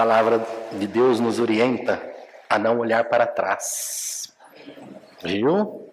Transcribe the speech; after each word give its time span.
palavra 0.00 0.40
de 0.72 0.86
Deus 0.86 1.20
nos 1.20 1.38
orienta 1.38 2.02
a 2.48 2.58
não 2.58 2.78
olhar 2.78 3.04
para 3.04 3.26
trás. 3.26 4.34
Viu? 5.22 5.92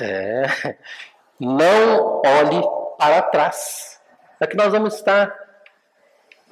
É. 0.00 0.76
Não 1.40 2.22
olhe 2.24 2.62
para 2.96 3.22
trás. 3.22 4.00
É 4.38 4.46
que 4.46 4.56
nós 4.56 4.70
vamos 4.70 4.94
estar 4.94 5.34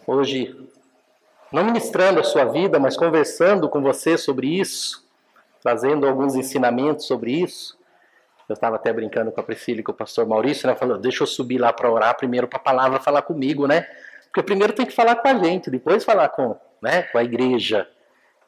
hoje, 0.04 0.68
não 1.52 1.62
ministrando 1.62 2.18
a 2.18 2.24
sua 2.24 2.46
vida, 2.46 2.80
mas 2.80 2.96
conversando 2.96 3.68
com 3.68 3.80
você 3.80 4.18
sobre 4.18 4.58
isso, 4.58 5.06
trazendo 5.62 6.04
alguns 6.04 6.34
ensinamentos 6.34 7.06
sobre 7.06 7.30
isso. 7.30 7.78
Eu 8.48 8.54
estava 8.54 8.74
até 8.74 8.92
brincando 8.92 9.30
com 9.30 9.40
a 9.40 9.44
Priscila 9.44 9.78
e 9.78 9.84
com 9.84 9.92
o 9.92 9.94
pastor 9.94 10.26
Maurício, 10.26 10.66
né? 10.66 10.74
Falou, 10.74 10.98
deixa 10.98 11.22
eu 11.22 11.28
subir 11.28 11.58
lá 11.58 11.72
para 11.72 11.88
orar 11.88 12.16
primeiro 12.16 12.48
para 12.48 12.58
a 12.58 12.62
palavra 12.62 12.98
falar 12.98 13.22
comigo, 13.22 13.68
né? 13.68 13.86
Porque 14.34 14.42
primeiro 14.42 14.72
tem 14.72 14.84
que 14.84 14.92
falar 14.92 15.14
com 15.14 15.28
a 15.28 15.34
gente, 15.34 15.70
depois 15.70 16.02
falar 16.02 16.28
com, 16.30 16.56
né, 16.82 17.02
com 17.04 17.18
a 17.18 17.22
igreja. 17.22 17.88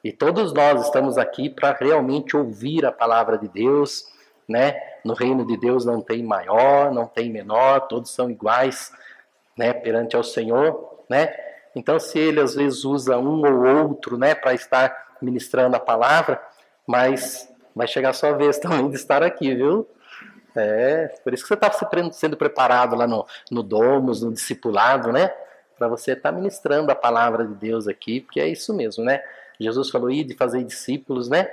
E 0.02 0.10
todos 0.10 0.52
nós 0.52 0.84
estamos 0.84 1.16
aqui 1.16 1.48
para 1.48 1.76
realmente 1.78 2.36
ouvir 2.36 2.84
a 2.84 2.90
palavra 2.90 3.38
de 3.38 3.46
Deus, 3.46 4.04
né? 4.48 4.74
No 5.04 5.14
reino 5.14 5.46
de 5.46 5.56
Deus 5.56 5.84
não 5.84 6.00
tem 6.00 6.24
maior, 6.24 6.92
não 6.92 7.06
tem 7.06 7.30
menor, 7.30 7.86
todos 7.86 8.10
são 8.10 8.28
iguais, 8.28 8.92
né, 9.56 9.72
perante 9.72 10.16
ao 10.16 10.24
Senhor, 10.24 11.04
né? 11.08 11.32
Então, 11.72 12.00
se 12.00 12.18
ele 12.18 12.40
às 12.40 12.56
vezes 12.56 12.84
usa 12.84 13.16
um 13.16 13.46
ou 13.46 13.84
outro, 13.84 14.18
né, 14.18 14.34
para 14.34 14.54
estar 14.54 15.14
ministrando 15.22 15.76
a 15.76 15.80
palavra, 15.80 16.42
mas 16.84 17.48
vai 17.76 17.86
chegar 17.86 18.10
a 18.10 18.12
sua 18.12 18.32
vez 18.32 18.58
também 18.60 18.90
de 18.90 18.96
estar 18.96 19.22
aqui, 19.22 19.54
viu? 19.54 19.88
É, 20.56 21.14
por 21.22 21.32
isso 21.32 21.44
que 21.44 21.48
você 21.48 21.54
está 21.54 21.70
sendo 22.10 22.36
preparado 22.36 22.96
lá 22.96 23.06
no, 23.06 23.24
no 23.52 23.62
Domus, 23.62 24.20
no 24.20 24.32
discipulado, 24.32 25.12
né? 25.12 25.32
Para 25.78 25.88
você 25.88 26.12
estar 26.12 26.30
tá 26.30 26.36
ministrando 26.36 26.90
a 26.90 26.94
palavra 26.94 27.46
de 27.46 27.54
Deus 27.54 27.86
aqui, 27.86 28.20
porque 28.20 28.40
é 28.40 28.48
isso 28.48 28.74
mesmo, 28.74 29.04
né? 29.04 29.22
Jesus 29.58 29.90
falou 29.90 30.10
ir 30.10 30.24
de 30.24 30.34
fazer 30.34 30.62
discípulos, 30.64 31.28
né? 31.28 31.50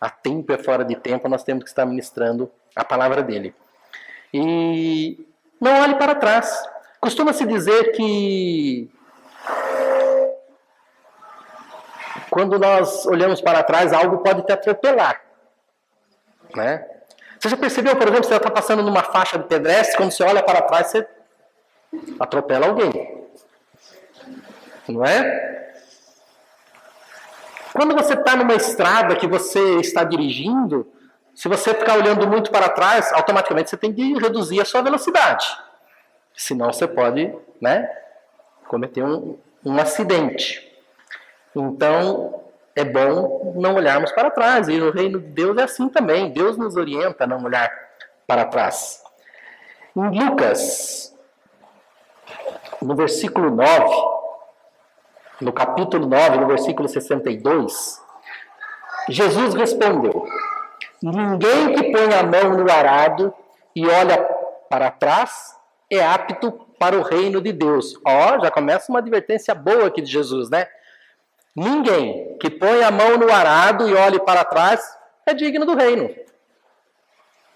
A 0.00 0.08
tempo 0.08 0.52
e 0.52 0.58
fora 0.58 0.84
de 0.84 0.96
tempo 0.96 1.28
nós 1.28 1.42
temos 1.42 1.64
que 1.64 1.70
estar 1.70 1.84
ministrando 1.84 2.50
a 2.74 2.84
palavra 2.84 3.22
dele. 3.22 3.54
E 4.32 5.26
não 5.60 5.82
olhe 5.82 5.96
para 5.96 6.14
trás. 6.14 6.62
Costuma-se 7.00 7.44
dizer 7.46 7.92
que 7.92 8.90
quando 12.30 12.58
nós 12.58 13.04
olhamos 13.06 13.40
para 13.40 13.62
trás, 13.62 13.92
algo 13.92 14.18
pode 14.18 14.42
te 14.46 14.52
atropelar. 14.52 15.20
Né? 16.54 16.86
Você 17.38 17.48
já 17.48 17.56
percebeu, 17.56 17.96
por 17.96 18.06
exemplo, 18.06 18.24
você 18.24 18.36
está 18.36 18.50
passando 18.50 18.82
numa 18.82 19.02
faixa 19.02 19.38
de 19.38 19.44
pedestre, 19.44 19.96
quando 19.96 20.12
você 20.12 20.22
olha 20.22 20.42
para 20.42 20.62
trás, 20.62 20.88
você 20.88 21.06
atropela 22.18 22.66
alguém. 22.66 23.19
Não 24.90 25.04
é? 25.04 25.50
Quando 27.72 27.94
você 27.94 28.14
está 28.14 28.34
numa 28.34 28.54
estrada 28.54 29.16
que 29.16 29.26
você 29.26 29.76
está 29.78 30.02
dirigindo, 30.02 30.90
se 31.34 31.48
você 31.48 31.72
ficar 31.72 31.96
olhando 31.96 32.26
muito 32.26 32.50
para 32.50 32.68
trás, 32.68 33.12
automaticamente 33.12 33.70
você 33.70 33.76
tem 33.76 33.92
que 33.92 34.18
reduzir 34.18 34.60
a 34.60 34.64
sua 34.64 34.82
velocidade. 34.82 35.46
Senão 36.34 36.72
você 36.72 36.86
pode 36.86 37.34
né, 37.60 37.88
cometer 38.66 39.02
um, 39.02 39.38
um 39.64 39.78
acidente. 39.78 40.68
Então, 41.54 42.42
é 42.74 42.84
bom 42.84 43.54
não 43.56 43.74
olharmos 43.74 44.12
para 44.12 44.30
trás. 44.30 44.68
E 44.68 44.78
no 44.78 44.90
reino 44.90 45.20
de 45.20 45.28
Deus 45.28 45.56
é 45.58 45.64
assim 45.64 45.88
também. 45.88 46.32
Deus 46.32 46.56
nos 46.56 46.76
orienta 46.76 47.24
a 47.24 47.26
não 47.26 47.42
olhar 47.44 47.70
para 48.26 48.44
trás. 48.44 49.02
Em 49.96 50.24
Lucas, 50.24 51.16
no 52.80 52.94
versículo 52.94 53.50
9, 53.50 54.19
no 55.40 55.52
capítulo 55.52 56.06
9, 56.06 56.38
no 56.38 56.46
versículo 56.46 56.88
62, 56.88 58.02
Jesus 59.08 59.54
respondeu: 59.54 60.26
Ninguém 61.02 61.74
que 61.74 61.90
põe 61.90 62.14
a 62.14 62.22
mão 62.22 62.56
no 62.56 62.70
arado 62.70 63.34
e 63.74 63.86
olha 63.86 64.18
para 64.68 64.90
trás 64.90 65.56
é 65.90 66.04
apto 66.04 66.52
para 66.78 66.96
o 66.96 67.02
reino 67.02 67.40
de 67.40 67.52
Deus. 67.52 67.94
Ó, 68.06 68.36
oh, 68.36 68.40
já 68.40 68.50
começa 68.50 68.92
uma 68.92 69.00
advertência 69.00 69.54
boa 69.54 69.88
aqui 69.88 70.00
de 70.00 70.10
Jesus, 70.10 70.48
né? 70.48 70.66
Ninguém 71.54 72.38
que 72.38 72.48
põe 72.48 72.82
a 72.82 72.90
mão 72.90 73.18
no 73.18 73.32
arado 73.32 73.88
e 73.88 73.94
olhe 73.94 74.20
para 74.20 74.44
trás 74.44 74.80
é 75.26 75.34
digno 75.34 75.66
do 75.66 75.74
reino. 75.74 76.14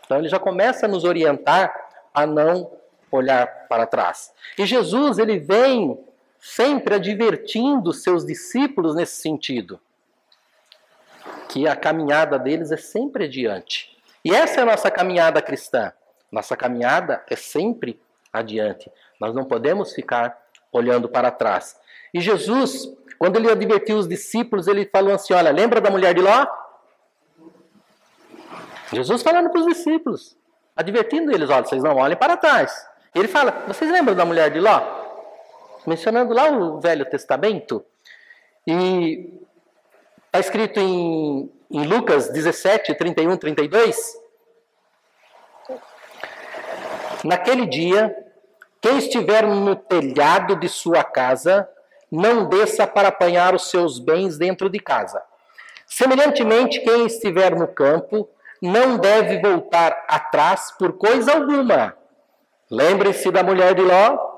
Então 0.05 0.19
ele 0.19 0.28
já 0.28 0.39
começa 0.39 0.87
a 0.87 0.89
nos 0.89 1.05
orientar 1.05 1.72
a 2.12 2.27
não 2.27 2.71
olhar 3.11 3.47
para 3.69 3.87
trás. 3.87 4.33
E 4.59 4.66
Jesus, 4.66 5.19
ele 5.19 5.39
vem 5.39 6.05
sempre 6.44 6.97
advertindo 6.97 7.91
seus 7.91 8.27
discípulos 8.27 8.94
nesse 8.94 9.22
sentido. 9.22 9.81
Que 11.49 11.66
a 11.66 11.75
caminhada 11.75 12.38
deles 12.38 12.71
é 12.71 12.77
sempre 12.77 13.25
adiante. 13.25 13.97
E 14.22 14.34
essa 14.34 14.60
é 14.60 14.62
a 14.62 14.66
nossa 14.66 14.91
caminhada 14.91 15.41
cristã. 15.41 15.91
Nossa 16.31 16.54
caminhada 16.54 17.25
é 17.31 17.34
sempre 17.34 17.99
adiante. 18.31 18.93
Nós 19.19 19.34
não 19.34 19.47
podemos 19.47 19.94
ficar 19.94 20.38
olhando 20.71 21.09
para 21.09 21.31
trás. 21.31 21.81
E 22.12 22.21
Jesus, 22.21 22.93
quando 23.19 23.37
ele 23.37 23.50
advertiu 23.50 23.97
os 23.97 24.06
discípulos, 24.06 24.69
ele 24.69 24.84
falou 24.84 25.15
assim: 25.15 25.33
Olha, 25.33 25.50
lembra 25.50 25.81
da 25.81 25.91
mulher 25.91 26.12
de 26.12 26.21
Ló? 26.21 26.47
Jesus 28.93 29.22
falando 29.22 29.49
para 29.49 29.60
os 29.60 29.66
discípulos, 29.66 30.37
advertindo 30.77 31.33
eles: 31.33 31.49
Olha, 31.49 31.65
vocês 31.65 31.83
não 31.83 31.97
olhem 31.97 32.19
para 32.19 32.37
trás. 32.37 32.87
Ele 33.15 33.28
fala: 33.28 33.65
Vocês 33.66 33.91
lembram 33.91 34.15
da 34.15 34.27
mulher 34.27 34.50
de 34.50 34.60
Ló? 34.60 35.03
Mencionando 35.87 36.33
lá 36.33 36.50
o 36.50 36.81
Velho 36.81 37.05
Testamento. 37.05 37.84
E 38.67 39.41
está 40.27 40.41
escrito 40.41 40.81
em, 40.81 41.50
em 41.71 41.84
Lucas 41.84 42.28
17, 42.31 42.95
31, 42.95 43.37
32. 43.37 43.97
Naquele 47.22 47.67
dia, 47.67 48.15
quem 48.81 48.99
estiver 48.99 49.47
no 49.47 49.77
telhado 49.77 50.56
de 50.56 50.69
sua 50.69 51.03
casa 51.03 51.69
não 52.11 52.49
desça 52.49 52.87
para 52.87 53.09
apanhar 53.09 53.55
os 53.55 53.71
seus 53.71 53.99
bens 53.99 54.37
dentro 54.37 54.69
de 54.69 54.78
casa. 54.78 55.22
Semelhantemente, 55.87 56.81
quem 56.81 57.06
estiver 57.06 57.55
no 57.55 57.69
campo 57.69 58.28
não 58.61 58.97
deve 58.97 59.41
voltar 59.41 60.05
atrás 60.09 60.72
por 60.78 60.95
coisa 60.95 61.33
alguma. 61.33 61.97
Lembre-se 62.71 63.31
da 63.31 63.43
mulher 63.43 63.75
de 63.75 63.83
Ló. 63.83 64.34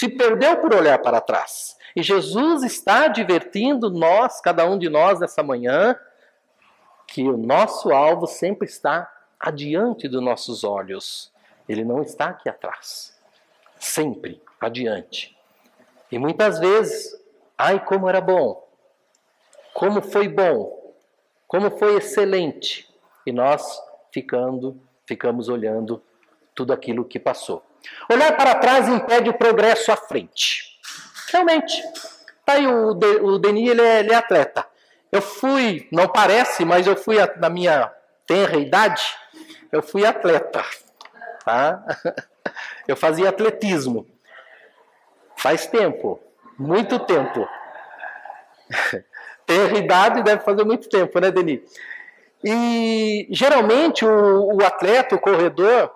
Se 0.00 0.08
perdeu 0.08 0.56
por 0.56 0.74
olhar 0.74 0.98
para 1.00 1.20
trás. 1.20 1.76
E 1.94 2.02
Jesus 2.02 2.62
está 2.62 3.04
advertindo 3.04 3.90
nós, 3.90 4.40
cada 4.40 4.64
um 4.64 4.78
de 4.78 4.88
nós 4.88 5.20
nessa 5.20 5.42
manhã, 5.42 5.94
que 7.06 7.28
o 7.28 7.36
nosso 7.36 7.92
alvo 7.92 8.26
sempre 8.26 8.66
está 8.66 9.12
adiante 9.38 10.08
dos 10.08 10.22
nossos 10.22 10.64
olhos. 10.64 11.30
Ele 11.68 11.84
não 11.84 12.00
está 12.00 12.30
aqui 12.30 12.48
atrás 12.48 13.14
sempre 13.78 14.42
adiante. 14.58 15.36
E 16.10 16.18
muitas 16.18 16.58
vezes, 16.58 17.14
ai 17.58 17.84
como 17.84 18.08
era 18.08 18.22
bom, 18.22 18.66
como 19.74 20.00
foi 20.00 20.28
bom, 20.28 20.94
como 21.46 21.70
foi 21.76 21.96
excelente, 21.96 22.90
e 23.26 23.32
nós 23.32 23.78
ficando, 24.10 24.80
ficamos 25.04 25.50
olhando 25.50 26.02
tudo 26.54 26.72
aquilo 26.72 27.04
que 27.04 27.18
passou. 27.18 27.62
Olhar 28.08 28.36
para 28.36 28.56
trás 28.56 28.88
impede 28.88 29.30
o 29.30 29.34
progresso 29.34 29.92
à 29.92 29.96
frente. 29.96 30.64
Realmente. 31.30 31.82
Tá 32.44 32.54
aí 32.54 32.66
o, 32.66 32.90
o 32.90 33.38
Denis, 33.38 33.70
ele 33.70 33.82
é, 33.82 34.00
ele 34.00 34.12
é 34.12 34.16
atleta. 34.16 34.66
Eu 35.12 35.22
fui, 35.22 35.88
não 35.92 36.08
parece, 36.08 36.64
mas 36.64 36.86
eu 36.86 36.96
fui 36.96 37.16
na 37.36 37.50
minha 37.50 37.92
tenra 38.26 38.56
idade, 38.56 39.02
eu 39.72 39.82
fui 39.82 40.06
atleta. 40.06 40.64
Tá? 41.44 41.82
Eu 42.86 42.96
fazia 42.96 43.28
atletismo. 43.28 44.06
Faz 45.36 45.66
tempo, 45.66 46.20
muito 46.58 46.98
tempo. 46.98 47.48
Tem 49.46 49.76
idade 49.78 50.22
deve 50.22 50.42
fazer 50.42 50.64
muito 50.64 50.88
tempo, 50.88 51.18
né, 51.18 51.30
Denis? 51.30 51.60
E 52.42 53.26
geralmente 53.30 54.04
o, 54.04 54.56
o, 54.56 54.64
atleta, 54.64 55.14
o 55.14 55.20
corredor, 55.20 55.92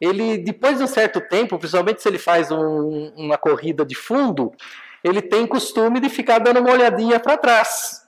ele 0.00 0.38
depois 0.38 0.78
de 0.78 0.84
um 0.84 0.86
certo 0.86 1.20
tempo, 1.20 1.58
principalmente 1.58 2.02
se 2.02 2.08
ele 2.08 2.18
faz 2.18 2.50
um, 2.50 3.12
uma 3.16 3.36
corrida 3.36 3.84
de 3.84 3.94
fundo, 3.94 4.52
ele 5.02 5.22
tem 5.22 5.46
costume 5.46 6.00
de 6.00 6.08
ficar 6.08 6.38
dando 6.38 6.60
uma 6.60 6.72
olhadinha 6.72 7.18
para 7.20 7.36
trás, 7.36 8.02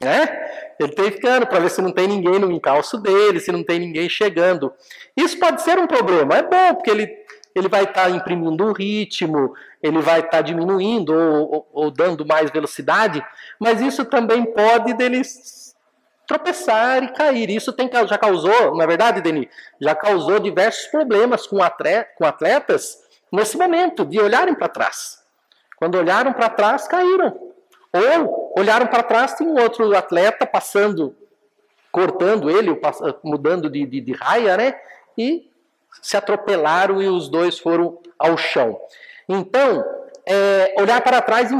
né? 0.00 0.74
Ele 0.78 0.92
tem 0.92 1.10
ficando 1.10 1.46
para 1.46 1.60
ver 1.60 1.70
se 1.70 1.80
não 1.80 1.92
tem 1.92 2.08
ninguém 2.08 2.38
no 2.38 2.50
encalço 2.50 2.98
dele, 2.98 3.38
se 3.38 3.52
não 3.52 3.62
tem 3.62 3.78
ninguém 3.78 4.08
chegando. 4.08 4.72
Isso 5.16 5.38
pode 5.38 5.62
ser 5.62 5.78
um 5.78 5.86
problema. 5.86 6.36
É 6.36 6.42
bom 6.42 6.74
porque 6.74 6.90
ele 6.90 7.24
ele 7.54 7.68
vai 7.68 7.84
estar 7.84 8.04
tá 8.04 8.10
imprimindo 8.10 8.64
um 8.64 8.72
ritmo, 8.72 9.54
ele 9.80 10.00
vai 10.00 10.18
estar 10.18 10.30
tá 10.30 10.40
diminuindo 10.42 11.14
ou, 11.14 11.52
ou, 11.52 11.68
ou, 11.72 11.90
dando 11.90 12.26
mais 12.26 12.50
velocidade, 12.50 13.24
mas 13.60 13.80
isso 13.80 14.04
também 14.04 14.44
pode 14.44 14.92
deles 14.94 15.73
tropeçar 16.26 17.02
e 17.02 17.12
cair. 17.12 17.50
Isso 17.50 17.72
tem, 17.72 17.90
já 18.06 18.18
causou, 18.18 18.76
na 18.76 18.84
é 18.84 18.86
verdade, 18.86 19.20
Denis, 19.20 19.48
já 19.80 19.94
causou 19.94 20.38
diversos 20.38 20.86
problemas 20.86 21.46
com, 21.46 21.62
atleta, 21.62 22.10
com 22.16 22.24
atletas 22.24 23.02
nesse 23.32 23.56
momento 23.56 24.04
de 24.04 24.20
olharem 24.20 24.54
para 24.54 24.68
trás. 24.68 25.22
Quando 25.76 25.96
olharam 25.96 26.32
para 26.32 26.48
trás, 26.48 26.86
caíram. 26.86 27.52
Ou 27.92 28.54
olharam 28.58 28.86
para 28.86 29.02
trás, 29.02 29.34
tem 29.34 29.46
um 29.46 29.60
outro 29.60 29.96
atleta 29.96 30.46
passando, 30.46 31.14
cortando 31.92 32.50
ele, 32.50 32.80
mudando 33.22 33.70
de, 33.70 33.86
de, 33.86 34.00
de 34.00 34.12
raia, 34.12 34.56
né? 34.56 34.80
E 35.16 35.50
se 36.02 36.16
atropelaram 36.16 37.00
e 37.00 37.08
os 37.08 37.28
dois 37.28 37.58
foram 37.58 37.98
ao 38.18 38.36
chão. 38.36 38.80
Então, 39.28 39.84
é, 40.26 40.74
olhar 40.78 41.00
para 41.02 41.22
trás 41.22 41.50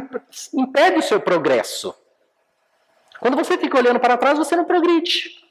impede 0.53 0.99
o 0.99 1.03
seu 1.03 1.21
progresso. 1.21 1.95
Quando 3.21 3.37
você 3.37 3.57
fica 3.57 3.79
olhando 3.79 4.01
para 4.01 4.17
trás, 4.17 4.39
você 4.39 4.57
não 4.57 4.65
progride. 4.65 5.45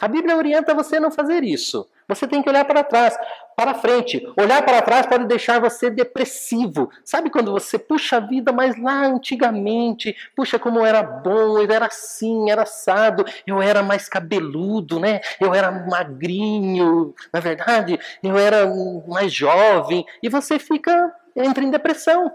A 0.00 0.08
Bíblia 0.08 0.36
orienta 0.36 0.74
você 0.74 0.96
a 0.96 1.00
não 1.00 1.10
fazer 1.10 1.42
isso. 1.42 1.88
Você 2.06 2.26
tem 2.26 2.42
que 2.42 2.48
olhar 2.50 2.64
para 2.66 2.84
trás, 2.84 3.16
para 3.56 3.74
frente. 3.74 4.22
Olhar 4.36 4.62
para 4.62 4.82
trás 4.82 5.06
pode 5.06 5.24
deixar 5.26 5.58
você 5.58 5.88
depressivo. 5.88 6.90
Sabe 7.04 7.30
quando 7.30 7.52
você 7.52 7.78
puxa 7.78 8.18
a 8.18 8.20
vida, 8.20 8.52
mas 8.52 8.78
lá 8.78 9.06
antigamente, 9.06 10.14
puxa 10.36 10.58
como 10.58 10.84
era 10.84 11.02
bom, 11.02 11.58
eu 11.58 11.70
era 11.70 11.86
assim, 11.86 12.50
era 12.50 12.62
assado, 12.62 13.24
eu 13.46 13.62
era 13.62 13.82
mais 13.82 14.08
cabeludo, 14.08 15.00
né? 15.00 15.20
Eu 15.40 15.54
era 15.54 15.70
magrinho, 15.70 17.14
na 17.32 17.40
verdade, 17.40 17.98
eu 18.22 18.36
era 18.36 18.66
mais 19.08 19.32
jovem, 19.32 20.04
e 20.22 20.28
você 20.28 20.58
fica 20.58 21.14
entra 21.36 21.64
em 21.64 21.70
depressão. 21.70 22.30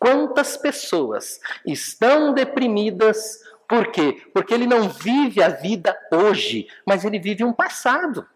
Quantas 0.00 0.56
pessoas 0.56 1.38
estão 1.66 2.32
deprimidas 2.32 3.44
por 3.68 3.92
quê? 3.92 4.20
Porque 4.32 4.54
ele 4.54 4.66
não 4.66 4.88
vive 4.88 5.42
a 5.42 5.48
vida 5.48 5.96
hoje, 6.10 6.66
mas 6.86 7.04
ele 7.04 7.20
vive 7.20 7.44
um 7.44 7.52
passado. 7.52 8.26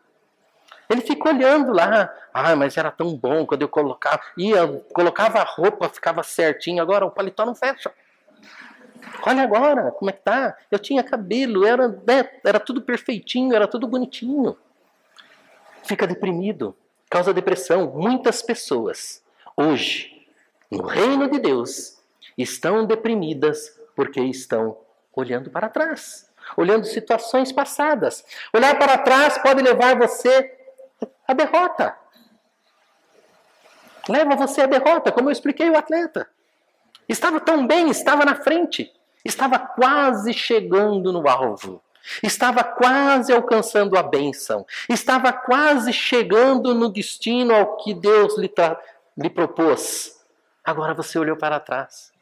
Ele 0.89 1.01
fica 1.01 1.31
olhando 1.31 1.73
lá, 1.73 2.15
ah, 2.33 2.55
mas 2.55 2.77
era 2.77 2.91
tão 2.91 3.17
bom 3.17 3.47
quando 3.47 3.63
eu 3.63 3.69
colocava, 3.69 4.21
ia, 4.37 4.67
colocava 4.93 5.41
a 5.41 5.43
roupa, 5.45 5.89
ficava 5.89 6.23
certinho, 6.23 6.83
agora 6.83 7.07
o 7.07 7.11
paletó 7.11 7.47
não 7.47 7.55
fecha. 7.55 7.91
Olha 9.27 9.43
agora, 9.43 9.91
como 9.91 10.11
é 10.11 10.13
que 10.13 10.23
tá? 10.23 10.57
Eu 10.71 10.79
tinha 10.79 11.03
cabelo, 11.03 11.67
era, 11.67 11.89
né, 11.89 12.29
era 12.45 12.61
tudo 12.61 12.83
perfeitinho, 12.83 13.57
era 13.57 13.67
tudo 13.67 13.89
bonitinho. 13.89 14.55
Fica 15.83 16.07
deprimido, 16.07 16.77
causa 17.09 17.33
depressão. 17.33 17.91
Muitas 17.97 18.43
pessoas, 18.43 19.23
hoje, 19.57 20.14
no 20.77 20.87
reino 20.87 21.31
de 21.31 21.39
Deus, 21.39 21.99
estão 22.37 22.85
deprimidas 22.85 23.79
porque 23.95 24.21
estão 24.21 24.77
olhando 25.15 25.51
para 25.51 25.69
trás, 25.69 26.29
olhando 26.57 26.85
situações 26.85 27.53
passadas. 27.53 28.25
Olhar 28.53 28.77
para 28.79 28.99
trás 28.99 29.39
pode 29.39 29.63
levar 29.63 29.97
você 29.97 30.53
à 31.27 31.33
derrota. 31.33 31.97
Leva 34.09 34.35
você 34.35 34.63
à 34.63 34.67
derrota, 34.67 35.13
como 35.13 35.29
eu 35.29 35.33
expliquei 35.33 35.71
o 35.71 35.77
atleta. 35.77 36.29
Estava 37.09 37.41
tão 37.41 37.67
bem, 37.67 37.89
estava 37.89 38.25
na 38.25 38.35
frente, 38.35 38.93
estava 39.25 39.59
quase 39.59 40.33
chegando 40.33 41.13
no 41.13 41.29
alvo. 41.29 41.81
Estava 42.23 42.63
quase 42.63 43.33
alcançando 43.33 43.97
a 43.97 44.03
bênção, 44.03 44.67
estava 44.91 45.33
quase 45.33 45.91
chegando 45.91 46.75
no 46.75 46.91
destino 46.91 47.55
ao 47.55 47.79
que 47.79 47.95
Deus 47.95 48.37
lhe, 48.37 48.53
lhe 49.17 49.31
propôs. 49.31 50.14
Agora 50.65 50.95
você 50.95 51.19
olhou 51.19 51.37
para 51.37 51.61
trás 51.61 52.15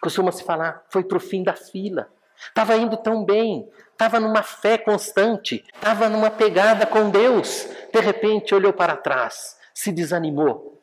Costuma-se 0.00 0.42
falar, 0.42 0.84
foi 0.88 1.04
para 1.04 1.18
o 1.18 1.20
fim 1.20 1.42
da 1.42 1.54
fila. 1.54 2.08
Estava 2.38 2.74
indo 2.76 2.96
tão 2.96 3.22
bem, 3.22 3.70
estava 3.92 4.18
numa 4.18 4.42
fé 4.42 4.78
constante, 4.78 5.62
estava 5.74 6.08
numa 6.08 6.30
pegada 6.30 6.86
com 6.86 7.10
Deus. 7.10 7.68
De 7.92 8.00
repente 8.00 8.54
olhou 8.54 8.72
para 8.72 8.96
trás, 8.96 9.58
se 9.74 9.92
desanimou, 9.92 10.80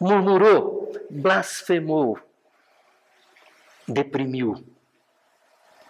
murmurou, 0.00 0.92
blasfemou, 1.08 2.18
deprimiu, 3.86 4.56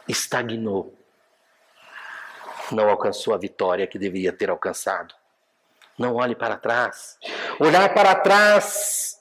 estagnou. 0.06 0.94
Não 2.70 2.90
alcançou 2.90 3.32
a 3.32 3.38
vitória 3.38 3.86
que 3.86 3.98
deveria 3.98 4.30
ter 4.30 4.50
alcançado. 4.50 5.14
Não 5.98 6.16
olhe 6.16 6.34
para 6.34 6.58
trás. 6.58 7.18
Olhar 7.58 7.94
para 7.94 8.14
trás 8.14 9.17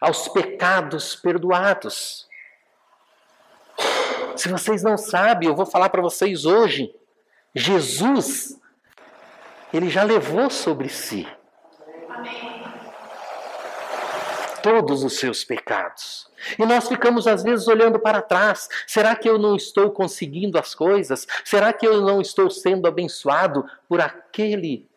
aos 0.00 0.28
pecados 0.28 1.14
perdoados. 1.14 2.28
Se 4.36 4.48
vocês 4.48 4.82
não 4.82 4.96
sabem, 4.96 5.48
eu 5.48 5.54
vou 5.54 5.66
falar 5.66 5.90
para 5.90 6.00
vocês 6.00 6.44
hoje. 6.44 6.94
Jesus, 7.54 8.58
ele 9.72 9.90
já 9.90 10.02
levou 10.02 10.48
sobre 10.48 10.88
si 10.88 11.26
todos 14.62 15.02
os 15.02 15.18
seus 15.18 15.44
pecados. 15.44 16.28
E 16.58 16.64
nós 16.64 16.88
ficamos 16.88 17.26
às 17.26 17.42
vezes 17.42 17.66
olhando 17.68 17.98
para 17.98 18.22
trás. 18.22 18.68
Será 18.86 19.14
que 19.16 19.28
eu 19.28 19.38
não 19.38 19.56
estou 19.56 19.90
conseguindo 19.90 20.58
as 20.58 20.74
coisas? 20.74 21.26
Será 21.44 21.72
que 21.72 21.86
eu 21.86 22.00
não 22.00 22.20
estou 22.20 22.50
sendo 22.50 22.86
abençoado 22.86 23.68
por 23.88 24.00
aquele 24.00 24.88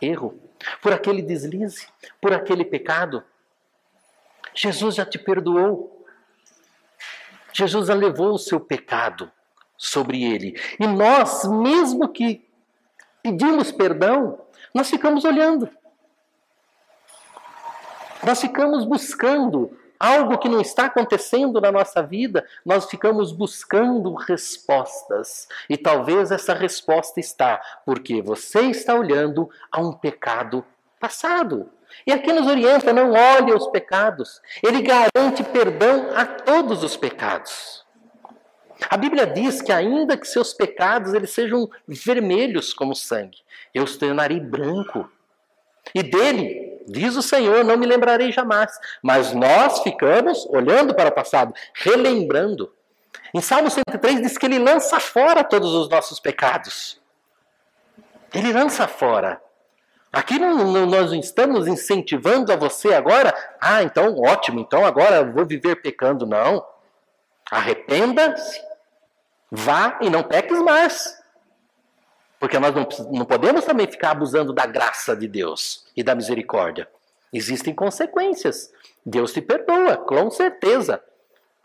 erro, 0.00 0.38
por 0.80 0.92
aquele 0.92 1.22
deslize, 1.22 1.86
por 2.20 2.32
aquele 2.32 2.64
pecado? 2.64 3.22
Jesus 4.54 4.94
já 4.94 5.04
te 5.04 5.18
perdoou. 5.18 6.06
Jesus 7.52 7.88
já 7.88 7.94
levou 7.94 8.34
o 8.34 8.38
seu 8.38 8.58
pecado 8.58 9.30
sobre 9.76 10.24
ele. 10.24 10.60
E 10.78 10.86
nós, 10.86 11.44
mesmo 11.44 12.08
que 12.08 12.46
pedimos 13.22 13.70
perdão, 13.70 14.40
nós 14.72 14.90
ficamos 14.90 15.24
olhando. 15.24 15.68
Nós 18.24 18.40
ficamos 18.40 18.84
buscando 18.84 19.76
algo 19.98 20.38
que 20.38 20.48
não 20.48 20.60
está 20.60 20.86
acontecendo 20.86 21.60
na 21.60 21.70
nossa 21.70 22.02
vida, 22.02 22.46
nós 22.64 22.86
ficamos 22.86 23.32
buscando 23.32 24.14
respostas. 24.14 25.46
E 25.68 25.76
talvez 25.76 26.30
essa 26.30 26.54
resposta 26.54 27.20
está 27.20 27.60
porque 27.86 28.20
você 28.20 28.62
está 28.62 28.94
olhando 28.94 29.48
a 29.70 29.80
um 29.80 29.92
pecado 29.92 30.64
passado. 30.98 31.70
E 32.06 32.12
aqui 32.12 32.32
nos 32.32 32.46
orienta, 32.46 32.92
não 32.92 33.12
olhe 33.12 33.52
os 33.52 33.66
pecados. 33.68 34.40
Ele 34.62 34.82
garante 34.82 35.42
perdão 35.42 36.10
a 36.14 36.24
todos 36.24 36.82
os 36.82 36.96
pecados. 36.96 37.84
A 38.90 38.96
Bíblia 38.96 39.26
diz 39.26 39.62
que 39.62 39.72
ainda 39.72 40.16
que 40.16 40.26
seus 40.26 40.52
pecados 40.52 41.14
eles 41.14 41.30
sejam 41.30 41.68
vermelhos 41.86 42.74
como 42.74 42.94
sangue, 42.94 43.38
eu 43.72 43.84
os 43.84 43.96
tornarei 43.96 44.40
branco. 44.40 45.10
E 45.94 46.02
dele, 46.02 46.82
diz 46.86 47.16
o 47.16 47.22
Senhor, 47.22 47.64
não 47.64 47.76
me 47.76 47.86
lembrarei 47.86 48.32
jamais. 48.32 48.72
Mas 49.02 49.32
nós 49.32 49.80
ficamos 49.82 50.46
olhando 50.46 50.94
para 50.94 51.10
o 51.10 51.14
passado, 51.14 51.54
relembrando. 51.74 52.72
Em 53.32 53.40
Salmo 53.40 53.70
103 53.70 54.22
diz 54.22 54.38
que 54.38 54.46
ele 54.46 54.58
lança 54.58 55.00
fora 55.00 55.44
todos 55.44 55.72
os 55.72 55.88
nossos 55.88 56.20
pecados. 56.20 57.00
Ele 58.32 58.52
lança 58.52 58.88
fora. 58.88 59.40
Aqui 60.14 60.38
não, 60.38 60.70
não, 60.70 60.86
nós 60.86 61.12
estamos 61.12 61.66
incentivando 61.66 62.52
a 62.52 62.56
você 62.56 62.94
agora, 62.94 63.34
ah, 63.60 63.82
então 63.82 64.16
ótimo, 64.16 64.60
então 64.60 64.86
agora 64.86 65.16
eu 65.16 65.32
vou 65.32 65.44
viver 65.44 65.76
pecando. 65.82 66.24
Não. 66.24 66.64
Arrependa-se, 67.50 68.60
vá 69.50 69.98
e 70.00 70.08
não 70.08 70.22
peques 70.22 70.60
mais. 70.60 71.20
Porque 72.38 72.58
nós 72.58 72.74
não, 72.74 72.86
não 73.10 73.24
podemos 73.24 73.64
também 73.64 73.86
ficar 73.86 74.12
abusando 74.12 74.52
da 74.52 74.66
graça 74.66 75.16
de 75.16 75.26
Deus 75.26 75.84
e 75.96 76.02
da 76.02 76.14
misericórdia. 76.14 76.88
Existem 77.32 77.74
consequências. 77.74 78.72
Deus 79.04 79.32
te 79.32 79.42
perdoa, 79.42 79.96
com 79.96 80.30
certeza. 80.30 81.02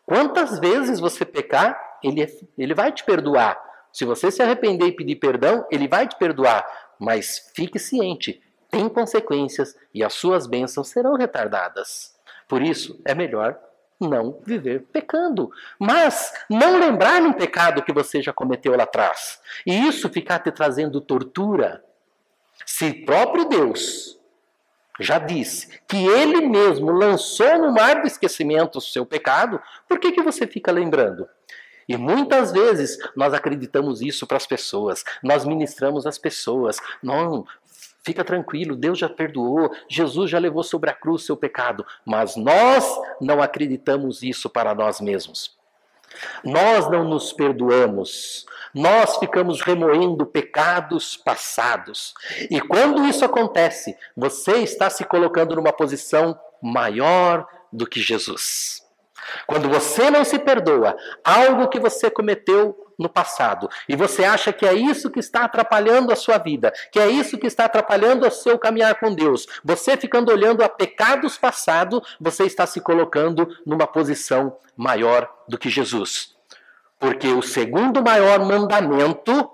Quantas 0.05 0.57
vezes 0.59 0.99
você 0.99 1.23
pecar, 1.23 1.79
ele, 2.03 2.25
ele 2.57 2.73
vai 2.73 2.91
te 2.91 3.03
perdoar. 3.03 3.61
Se 3.91 4.05
você 4.05 4.31
se 4.31 4.41
arrepender 4.41 4.87
e 4.87 4.95
pedir 4.95 5.15
perdão, 5.15 5.65
ele 5.69 5.87
vai 5.87 6.07
te 6.07 6.15
perdoar. 6.15 6.65
Mas 6.99 7.49
fique 7.55 7.79
ciente, 7.79 8.41
tem 8.69 8.89
consequências 8.89 9.75
e 9.93 10.03
as 10.03 10.13
suas 10.13 10.45
bênçãos 10.45 10.89
serão 10.89 11.15
retardadas. 11.15 12.15
Por 12.47 12.61
isso, 12.61 12.99
é 13.05 13.15
melhor 13.15 13.57
não 13.99 14.39
viver 14.45 14.83
pecando. 14.91 15.51
Mas 15.77 16.31
não 16.49 16.79
lembrar 16.79 17.21
num 17.21 17.33
pecado 17.33 17.83
que 17.83 17.91
você 17.91 18.21
já 18.21 18.31
cometeu 18.31 18.75
lá 18.75 18.83
atrás. 18.83 19.39
E 19.65 19.87
isso 19.87 20.09
ficar 20.09 20.39
te 20.39 20.51
trazendo 20.51 21.01
tortura. 21.01 21.83
Se 22.65 22.93
próprio 22.93 23.45
Deus 23.45 24.17
já 24.99 25.17
disse 25.17 25.79
que 25.87 25.97
ele 25.97 26.41
mesmo 26.41 26.91
lançou 26.91 27.57
no 27.57 27.71
mar 27.71 28.01
do 28.01 28.07
esquecimento 28.07 28.77
o 28.77 28.81
seu 28.81 29.05
pecado, 29.05 29.61
por 29.87 29.97
que, 29.99 30.11
que 30.11 30.21
você 30.21 30.45
fica 30.45 30.71
lembrando? 30.71 31.27
E 31.89 31.97
muitas 31.97 32.51
vezes 32.51 32.99
nós 33.15 33.33
acreditamos 33.33 33.99
isso 33.99 34.27
para 34.27 34.37
as 34.37 34.45
pessoas, 34.45 35.03
nós 35.23 35.43
ministramos 35.43 36.05
as 36.05 36.19
pessoas. 36.19 36.79
Não, 37.01 37.43
fica 38.03 38.23
tranquilo, 38.23 38.75
Deus 38.75 38.99
já 38.99 39.09
perdoou, 39.09 39.71
Jesus 39.89 40.29
já 40.29 40.37
levou 40.37 40.61
sobre 40.61 40.91
a 40.91 40.93
cruz 40.93 41.25
seu 41.25 41.35
pecado, 41.35 41.83
mas 42.05 42.35
nós 42.35 42.87
não 43.19 43.41
acreditamos 43.41 44.21
isso 44.21 44.51
para 44.51 44.75
nós 44.75 45.01
mesmos. 45.01 45.57
Nós 46.43 46.89
não 46.89 47.03
nos 47.03 47.33
perdoamos. 47.33 48.45
Nós 48.73 49.17
ficamos 49.17 49.61
remoendo 49.61 50.25
pecados 50.25 51.17
passados. 51.17 52.13
E 52.51 52.61
quando 52.61 53.05
isso 53.07 53.25
acontece, 53.25 53.95
você 54.15 54.57
está 54.57 54.89
se 54.89 55.03
colocando 55.03 55.55
numa 55.55 55.73
posição 55.73 56.39
maior 56.61 57.47
do 57.71 57.87
que 57.87 57.99
Jesus. 57.99 58.83
Quando 59.45 59.69
você 59.69 60.09
não 60.09 60.23
se 60.23 60.39
perdoa 60.39 60.95
algo 61.23 61.67
que 61.67 61.79
você 61.79 62.09
cometeu 62.09 62.85
no 62.97 63.07
passado 63.07 63.69
e 63.87 63.95
você 63.95 64.25
acha 64.25 64.51
que 64.51 64.65
é 64.65 64.73
isso 64.73 65.09
que 65.09 65.19
está 65.19 65.45
atrapalhando 65.45 66.11
a 66.11 66.15
sua 66.15 66.37
vida, 66.37 66.73
que 66.91 66.99
é 66.99 67.07
isso 67.07 67.37
que 67.37 67.47
está 67.47 67.65
atrapalhando 67.65 68.27
o 68.27 68.31
seu 68.31 68.59
caminhar 68.59 68.99
com 68.99 69.15
Deus, 69.15 69.47
você 69.63 69.95
ficando 69.95 70.31
olhando 70.31 70.63
a 70.63 70.69
pecados 70.69 71.37
passados, 71.37 72.01
você 72.19 72.43
está 72.43 72.65
se 72.67 72.81
colocando 72.81 73.47
numa 73.65 73.87
posição 73.87 74.57
maior 74.75 75.29
do 75.47 75.57
que 75.57 75.69
Jesus. 75.69 76.35
Porque 76.99 77.29
o 77.29 77.41
segundo 77.41 78.03
maior 78.03 78.39
mandamento 78.39 79.49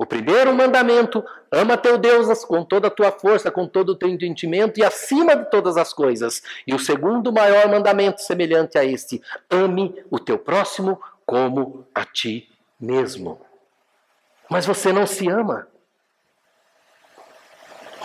o 0.00 0.06
primeiro 0.06 0.54
mandamento, 0.54 1.22
ama 1.52 1.76
teu 1.76 1.98
Deus 1.98 2.42
com 2.46 2.64
toda 2.64 2.88
a 2.88 2.90
tua 2.90 3.12
força, 3.12 3.50
com 3.50 3.68
todo 3.68 3.90
o 3.90 3.94
teu 3.94 4.08
entendimento 4.08 4.80
e 4.80 4.82
acima 4.82 5.36
de 5.36 5.50
todas 5.50 5.76
as 5.76 5.92
coisas. 5.92 6.42
E 6.66 6.74
o 6.74 6.78
segundo 6.78 7.30
maior 7.30 7.68
mandamento, 7.68 8.22
semelhante 8.22 8.78
a 8.78 8.84
este, 8.84 9.20
ame 9.50 9.94
o 10.10 10.18
teu 10.18 10.38
próximo 10.38 10.98
como 11.26 11.86
a 11.94 12.02
ti 12.02 12.48
mesmo. 12.80 13.42
Mas 14.48 14.64
você 14.64 14.90
não 14.90 15.06
se 15.06 15.28
ama. 15.28 15.68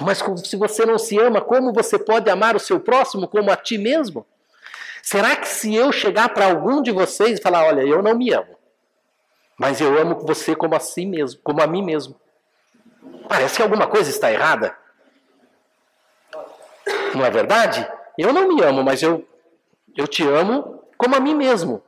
Mas 0.01 0.21
se 0.43 0.57
você 0.57 0.85
não 0.85 0.97
se 0.97 1.17
ama, 1.17 1.39
como 1.39 1.71
você 1.71 1.97
pode 1.97 2.29
amar 2.29 2.57
o 2.57 2.59
seu 2.59 2.77
próximo 2.77 3.25
como 3.25 3.49
a 3.49 3.55
ti 3.55 3.77
mesmo? 3.77 4.25
Será 5.01 5.33
que 5.37 5.47
se 5.47 5.73
eu 5.73 5.93
chegar 5.93 6.33
para 6.33 6.47
algum 6.47 6.81
de 6.81 6.91
vocês 6.91 7.39
e 7.39 7.41
falar, 7.41 7.63
olha, 7.65 7.83
eu 7.83 8.03
não 8.03 8.17
me 8.17 8.33
amo, 8.33 8.54
mas 9.57 9.79
eu 9.79 9.97
amo 9.99 10.19
você 10.19 10.55
como 10.55 10.75
a 10.75 10.79
si 10.79 11.05
mesmo, 11.05 11.39
como 11.43 11.61
a 11.61 11.67
mim 11.67 11.83
mesmo. 11.83 12.15
Parece 13.27 13.57
que 13.57 13.61
alguma 13.61 13.87
coisa 13.87 14.09
está 14.09 14.31
errada. 14.31 14.75
Não 17.13 17.25
é 17.25 17.29
verdade? 17.29 17.87
Eu 18.17 18.33
não 18.33 18.47
me 18.47 18.61
amo, 18.61 18.83
mas 18.83 19.01
eu, 19.01 19.27
eu 19.95 20.07
te 20.07 20.23
amo 20.23 20.83
como 20.97 21.15
a 21.15 21.19
mim 21.19 21.33
mesmo. 21.33 21.81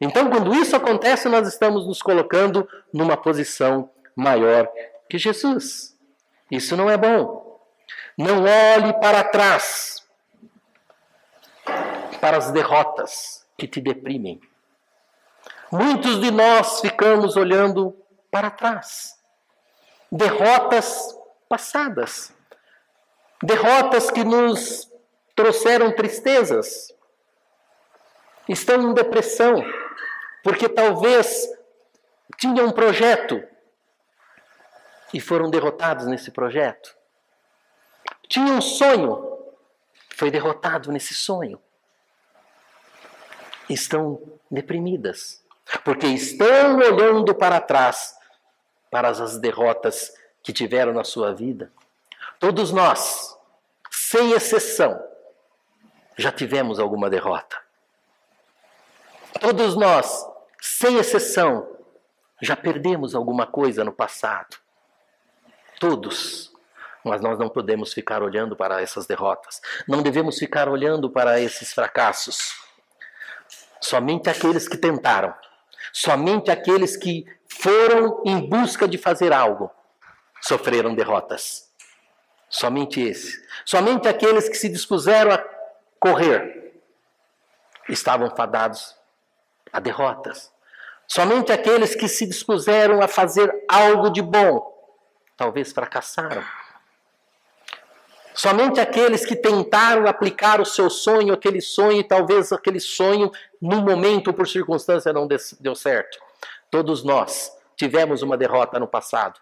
Então, 0.00 0.28
quando 0.28 0.54
isso 0.54 0.76
acontece, 0.76 1.28
nós 1.28 1.48
estamos 1.48 1.86
nos 1.86 2.02
colocando 2.02 2.68
numa 2.92 3.16
posição 3.16 3.90
maior 4.14 4.68
que 5.08 5.18
Jesus. 5.18 5.96
Isso 6.50 6.76
não 6.76 6.90
é 6.90 6.96
bom. 6.96 7.60
Não 8.16 8.44
olhe 8.44 8.92
para 8.94 9.24
trás, 9.24 10.06
para 12.20 12.36
as 12.36 12.50
derrotas 12.50 13.46
que 13.56 13.66
te 13.66 13.80
deprimem. 13.80 14.40
Muitos 15.70 16.20
de 16.20 16.30
nós 16.30 16.80
ficamos 16.80 17.36
olhando 17.36 17.92
para 18.30 18.50
trás. 18.50 19.18
Derrotas 20.10 21.18
passadas. 21.48 22.32
Derrotas 23.42 24.10
que 24.10 24.22
nos 24.22 24.90
trouxeram 25.34 25.92
tristezas. 25.92 26.94
Estão 28.48 28.80
em 28.80 28.94
depressão, 28.94 29.56
porque 30.44 30.68
talvez 30.68 31.48
tinham 32.38 32.66
um 32.66 32.72
projeto 32.72 33.42
e 35.12 35.20
foram 35.20 35.50
derrotados 35.50 36.06
nesse 36.06 36.30
projeto. 36.30 36.96
Tinha 38.28 38.52
um 38.52 38.60
sonho, 38.60 39.36
foi 40.14 40.30
derrotado 40.30 40.92
nesse 40.92 41.12
sonho. 41.12 41.60
Estão 43.68 44.22
deprimidas 44.48 45.44
porque 45.84 46.06
estão 46.06 46.76
olhando 46.76 47.34
para 47.34 47.60
trás 47.60 48.14
para 48.90 49.08
as 49.08 49.38
derrotas 49.38 50.12
que 50.42 50.52
tiveram 50.52 50.92
na 50.92 51.04
sua 51.04 51.34
vida. 51.34 51.72
Todos 52.38 52.70
nós, 52.70 53.36
sem 53.90 54.32
exceção, 54.32 55.02
já 56.16 56.30
tivemos 56.30 56.78
alguma 56.78 57.10
derrota. 57.10 57.58
Todos 59.40 59.76
nós, 59.76 60.24
sem 60.60 60.96
exceção, 60.98 61.68
já 62.40 62.56
perdemos 62.56 63.14
alguma 63.14 63.46
coisa 63.46 63.84
no 63.84 63.92
passado. 63.92 64.56
Todos. 65.80 66.52
Mas 67.04 67.20
nós 67.20 67.38
não 67.38 67.48
podemos 67.48 67.92
ficar 67.92 68.22
olhando 68.22 68.56
para 68.56 68.80
essas 68.80 69.06
derrotas. 69.06 69.60
Não 69.86 70.02
devemos 70.02 70.38
ficar 70.38 70.68
olhando 70.68 71.10
para 71.10 71.40
esses 71.40 71.72
fracassos. 71.72 72.54
Somente 73.80 74.28
aqueles 74.28 74.66
que 74.66 74.76
tentaram 74.76 75.34
Somente 75.98 76.50
aqueles 76.50 76.94
que 76.94 77.24
foram 77.48 78.20
em 78.26 78.46
busca 78.46 78.86
de 78.86 78.98
fazer 78.98 79.32
algo 79.32 79.70
sofreram 80.42 80.94
derrotas. 80.94 81.72
Somente 82.50 83.00
esse. 83.00 83.42
Somente 83.64 84.06
aqueles 84.06 84.46
que 84.46 84.58
se 84.58 84.68
dispuseram 84.68 85.32
a 85.32 85.42
correr 85.98 86.82
estavam 87.88 88.28
fadados 88.36 88.94
a 89.72 89.80
derrotas. 89.80 90.52
Somente 91.08 91.50
aqueles 91.50 91.94
que 91.94 92.08
se 92.08 92.26
dispuseram 92.26 93.00
a 93.00 93.08
fazer 93.08 93.50
algo 93.66 94.10
de 94.10 94.20
bom 94.20 94.70
talvez 95.34 95.72
fracassaram. 95.72 96.44
Somente 98.36 98.78
aqueles 98.78 99.24
que 99.24 99.34
tentaram 99.34 100.06
aplicar 100.06 100.60
o 100.60 100.64
seu 100.66 100.90
sonho, 100.90 101.32
aquele 101.32 101.62
sonho, 101.62 102.00
e 102.00 102.04
talvez 102.04 102.52
aquele 102.52 102.78
sonho, 102.78 103.32
num 103.58 103.80
momento 103.80 104.30
por 104.30 104.46
circunstância, 104.46 105.10
não 105.10 105.26
deu 105.26 105.74
certo. 105.74 106.18
Todos 106.70 107.02
nós 107.02 107.50
tivemos 107.76 108.20
uma 108.20 108.36
derrota 108.36 108.78
no 108.78 108.86
passado. 108.86 109.40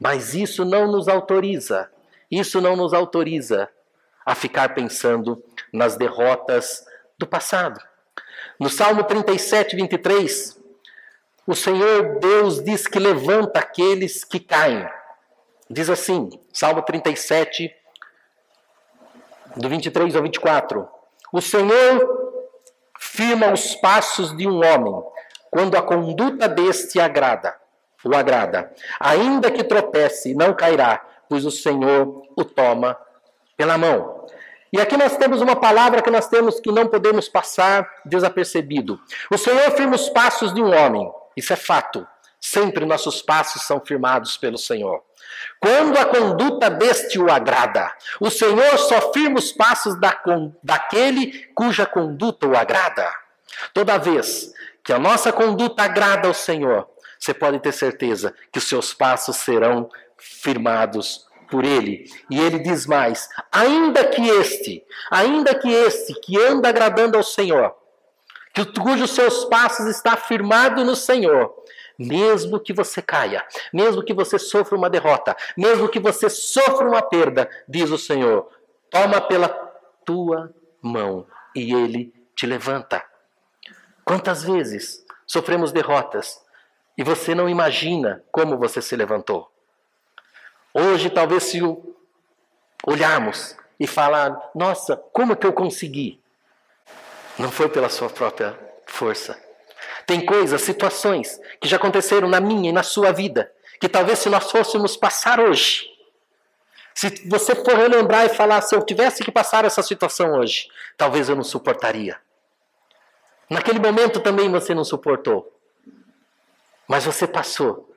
Mas 0.00 0.32
isso 0.32 0.64
não 0.64 0.90
nos 0.90 1.06
autoriza, 1.06 1.90
isso 2.30 2.62
não 2.62 2.76
nos 2.76 2.94
autoriza 2.94 3.68
a 4.24 4.34
ficar 4.34 4.74
pensando 4.74 5.44
nas 5.70 5.96
derrotas 5.96 6.86
do 7.18 7.26
passado. 7.26 7.78
No 8.58 8.70
Salmo 8.70 9.04
37, 9.04 9.76
23, 9.76 10.58
o 11.46 11.54
Senhor 11.54 12.18
Deus 12.18 12.64
diz 12.64 12.86
que 12.86 12.98
levanta 12.98 13.58
aqueles 13.58 14.24
que 14.24 14.40
caem. 14.40 14.88
Diz 15.68 15.90
assim, 15.90 16.30
Salmo 16.50 16.80
37, 16.80 17.70
do 19.56 19.68
23 19.68 20.16
ao 20.16 20.22
24. 20.22 20.88
O 21.32 21.40
Senhor 21.40 22.20
firma 22.98 23.52
os 23.52 23.74
passos 23.76 24.36
de 24.36 24.46
um 24.46 24.56
homem 24.56 25.02
quando 25.50 25.76
a 25.76 25.82
conduta 25.82 26.48
deste 26.48 27.00
agrada, 27.00 27.56
o 28.04 28.14
agrada. 28.14 28.72
Ainda 29.00 29.50
que 29.50 29.64
tropece, 29.64 30.34
não 30.34 30.54
cairá, 30.54 31.04
pois 31.28 31.44
o 31.44 31.50
Senhor 31.50 32.22
o 32.36 32.44
toma 32.44 32.96
pela 33.56 33.76
mão. 33.76 34.26
E 34.72 34.80
aqui 34.80 34.96
nós 34.96 35.16
temos 35.16 35.40
uma 35.40 35.56
palavra 35.56 36.00
que 36.00 36.10
nós 36.10 36.28
temos 36.28 36.60
que 36.60 36.70
não 36.70 36.86
podemos 36.86 37.28
passar 37.28 37.90
desapercebido. 38.04 39.00
O 39.28 39.36
Senhor 39.36 39.70
firma 39.72 39.96
os 39.96 40.08
passos 40.08 40.54
de 40.54 40.62
um 40.62 40.72
homem. 40.72 41.10
Isso 41.36 41.52
é 41.52 41.56
fato. 41.56 42.06
Sempre 42.40 42.86
nossos 42.86 43.20
passos 43.20 43.62
são 43.62 43.80
firmados 43.80 44.36
pelo 44.36 44.56
Senhor. 44.56 45.02
Quando 45.60 45.98
a 45.98 46.06
conduta 46.06 46.70
deste 46.70 47.18
o 47.18 47.30
agrada, 47.30 47.92
o 48.18 48.30
Senhor 48.30 48.78
só 48.78 49.12
firma 49.12 49.38
os 49.38 49.52
passos 49.52 49.98
da, 50.00 50.18
daquele 50.62 51.46
cuja 51.54 51.84
conduta 51.84 52.46
o 52.46 52.56
agrada. 52.56 53.10
Toda 53.74 53.98
vez 53.98 54.52
que 54.82 54.92
a 54.92 54.98
nossa 54.98 55.32
conduta 55.32 55.82
agrada 55.82 56.28
ao 56.28 56.34
Senhor, 56.34 56.88
você 57.18 57.34
pode 57.34 57.60
ter 57.60 57.72
certeza 57.72 58.34
que 58.50 58.58
os 58.58 58.66
seus 58.66 58.94
passos 58.94 59.36
serão 59.36 59.90
firmados 60.16 61.26
por 61.50 61.64
ele. 61.64 62.04
E 62.30 62.40
ele 62.40 62.60
diz 62.60 62.86
mais: 62.86 63.28
ainda 63.52 64.04
que 64.04 64.26
este, 64.26 64.82
ainda 65.10 65.54
que 65.54 65.70
este 65.70 66.14
que 66.20 66.40
anda 66.40 66.68
agradando 66.68 67.18
ao 67.18 67.22
Senhor, 67.22 67.74
que 68.54 68.64
cujos 68.64 69.10
seus 69.10 69.44
passos 69.44 69.86
está 69.86 70.16
firmado 70.16 70.84
no 70.84 70.96
Senhor, 70.96 71.54
mesmo 72.00 72.58
que 72.58 72.72
você 72.72 73.02
caia, 73.02 73.46
mesmo 73.70 74.02
que 74.02 74.14
você 74.14 74.38
sofra 74.38 74.76
uma 74.76 74.88
derrota, 74.88 75.36
mesmo 75.54 75.86
que 75.86 76.00
você 76.00 76.30
sofra 76.30 76.88
uma 76.88 77.02
perda, 77.02 77.48
diz 77.68 77.90
o 77.90 77.98
Senhor, 77.98 78.48
toma 78.90 79.20
pela 79.20 79.48
tua 80.02 80.50
mão 80.80 81.26
e 81.54 81.74
ele 81.74 82.10
te 82.34 82.46
levanta. 82.46 83.04
Quantas 84.02 84.42
vezes 84.42 85.04
sofremos 85.26 85.72
derrotas 85.72 86.42
e 86.96 87.04
você 87.04 87.34
não 87.34 87.50
imagina 87.50 88.24
como 88.32 88.56
você 88.56 88.80
se 88.80 88.96
levantou? 88.96 89.52
Hoje, 90.72 91.10
talvez, 91.10 91.42
se 91.42 91.60
olharmos 92.86 93.54
e 93.78 93.86
falar: 93.86 94.50
Nossa, 94.54 94.96
como 95.12 95.36
que 95.36 95.46
eu 95.46 95.52
consegui? 95.52 96.18
Não 97.38 97.50
foi 97.50 97.68
pela 97.68 97.90
sua 97.90 98.08
própria 98.08 98.58
força 98.86 99.49
tem 100.06 100.24
coisas, 100.24 100.60
situações 100.62 101.40
que 101.60 101.68
já 101.68 101.76
aconteceram 101.76 102.28
na 102.28 102.40
minha 102.40 102.70
e 102.70 102.72
na 102.72 102.82
sua 102.82 103.12
vida, 103.12 103.50
que 103.80 103.88
talvez 103.88 104.18
se 104.18 104.28
nós 104.28 104.50
fôssemos 104.50 104.96
passar 104.96 105.40
hoje, 105.40 105.90
se 106.94 107.28
você 107.28 107.54
for 107.54 107.74
relembrar 107.74 108.26
e 108.26 108.28
falar, 108.28 108.60
se 108.60 108.74
eu 108.74 108.82
tivesse 108.84 109.24
que 109.24 109.32
passar 109.32 109.64
essa 109.64 109.82
situação 109.82 110.38
hoje, 110.38 110.68
talvez 110.96 111.28
eu 111.28 111.36
não 111.36 111.44
suportaria. 111.44 112.18
Naquele 113.48 113.78
momento 113.78 114.20
também 114.20 114.50
você 114.50 114.74
não 114.74 114.84
suportou. 114.84 115.50
Mas 116.86 117.04
você 117.04 117.26
passou, 117.26 117.90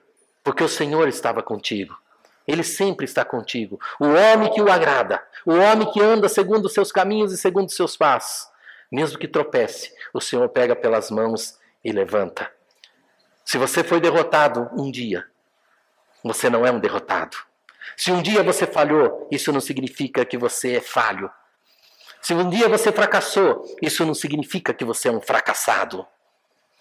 porque 0.44 0.64
o 0.64 0.70
Senhor 0.70 1.08
estava 1.08 1.44
contigo. 1.44 1.98
Ele 2.48 2.64
sempre 2.64 3.06
está 3.06 3.26
contigo. 3.26 3.80
O 4.00 4.06
homem 4.06 4.52
que 4.52 4.62
o 4.62 4.72
agrada, 4.72 5.22
o 5.46 5.54
homem 5.54 5.92
que 5.92 6.02
anda 6.02 6.30
segundo 6.30 6.66
os 6.66 6.74
seus 6.74 6.92
caminhos 6.92 7.32
e 7.32 7.38
segundo 7.38 7.68
os 7.68 7.76
seus 7.76 7.98
passos, 7.98 8.48
mesmo 8.92 9.18
que 9.18 9.28
tropece, 9.28 9.94
o 10.14 10.22
Senhor 10.22 10.48
pega 10.50 10.76
pelas 10.76 11.10
mãos 11.10 11.58
e 11.84 11.92
levanta. 11.92 12.52
Se 13.46 13.58
você 13.58 13.84
foi 13.84 14.00
derrotado 14.00 14.70
um 14.74 14.90
dia, 14.90 15.26
você 16.24 16.50
não 16.50 16.66
é 16.66 16.72
um 16.72 16.80
derrotado. 16.80 17.38
Se 17.98 18.12
um 18.12 18.22
dia 18.22 18.42
você 18.42 18.66
falhou, 18.66 19.28
isso 19.32 19.52
não 19.52 19.60
significa 19.60 20.26
que 20.26 20.38
você 20.38 20.76
é 20.76 20.82
falho. 20.82 21.30
Se 22.22 22.34
um 22.34 22.50
dia 22.50 22.70
você 22.70 22.92
fracassou, 22.92 23.66
isso 23.82 24.06
não 24.06 24.14
significa 24.14 24.74
que 24.74 24.86
você 24.86 25.10
é 25.10 25.12
um 25.12 25.20
fracassado. 25.20 26.08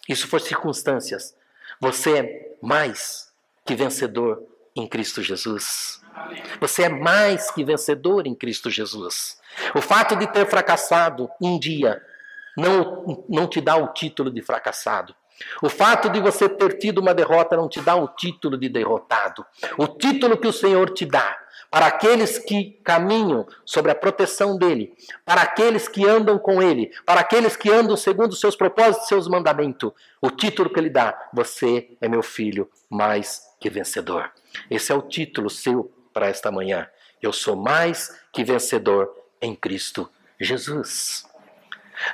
Isso 0.08 0.28
for 0.28 0.40
circunstâncias. 0.40 1.36
Você 1.80 2.18
é 2.18 2.56
mais 2.62 3.32
que 3.64 3.74
vencedor 3.74 4.46
em 4.74 4.86
Cristo 4.86 5.20
Jesus. 5.20 6.00
Você 6.60 6.84
é 6.84 6.88
mais 6.88 7.50
que 7.50 7.64
vencedor 7.64 8.26
em 8.26 8.34
Cristo 8.34 8.70
Jesus. 8.70 9.38
O 9.74 9.80
fato 9.80 10.14
de 10.16 10.26
ter 10.28 10.46
fracassado 10.46 11.28
um 11.40 11.58
dia 11.58 12.00
não, 12.56 13.24
não 13.28 13.46
te 13.46 13.60
dá 13.60 13.76
o 13.76 13.88
título 13.88 14.30
de 14.30 14.42
fracassado. 14.42 15.14
O 15.62 15.68
fato 15.68 16.08
de 16.08 16.20
você 16.20 16.48
ter 16.48 16.78
tido 16.78 16.98
uma 16.98 17.14
derrota 17.14 17.56
não 17.56 17.68
te 17.68 17.80
dá 17.80 17.96
o 17.96 18.08
título 18.08 18.56
de 18.56 18.68
derrotado. 18.68 19.44
O 19.76 19.86
título 19.86 20.36
que 20.36 20.46
o 20.46 20.52
Senhor 20.52 20.90
te 20.90 21.04
dá 21.04 21.38
para 21.70 21.86
aqueles 21.86 22.38
que 22.38 22.78
caminham 22.84 23.46
sobre 23.64 23.90
a 23.90 23.94
proteção 23.94 24.58
dele, 24.58 24.94
para 25.24 25.40
aqueles 25.40 25.88
que 25.88 26.06
andam 26.06 26.38
com 26.38 26.60
ele, 26.60 26.92
para 27.06 27.20
aqueles 27.20 27.56
que 27.56 27.70
andam 27.70 27.96
segundo 27.96 28.32
os 28.32 28.40
seus 28.40 28.54
propósitos 28.54 29.08
seus 29.08 29.26
mandamentos. 29.26 29.90
O 30.20 30.30
título 30.30 30.70
que 30.70 30.78
ele 30.78 30.90
dá: 30.90 31.30
Você 31.32 31.96
é 32.00 32.08
meu 32.08 32.22
filho 32.22 32.68
mais 32.90 33.42
que 33.58 33.70
vencedor. 33.70 34.30
Esse 34.70 34.92
é 34.92 34.94
o 34.94 35.02
título 35.02 35.48
seu 35.48 35.90
para 36.12 36.28
esta 36.28 36.50
manhã. 36.50 36.86
Eu 37.22 37.32
sou 37.32 37.56
mais 37.56 38.20
que 38.32 38.44
vencedor 38.44 39.10
em 39.40 39.54
Cristo 39.54 40.10
Jesus. 40.38 41.24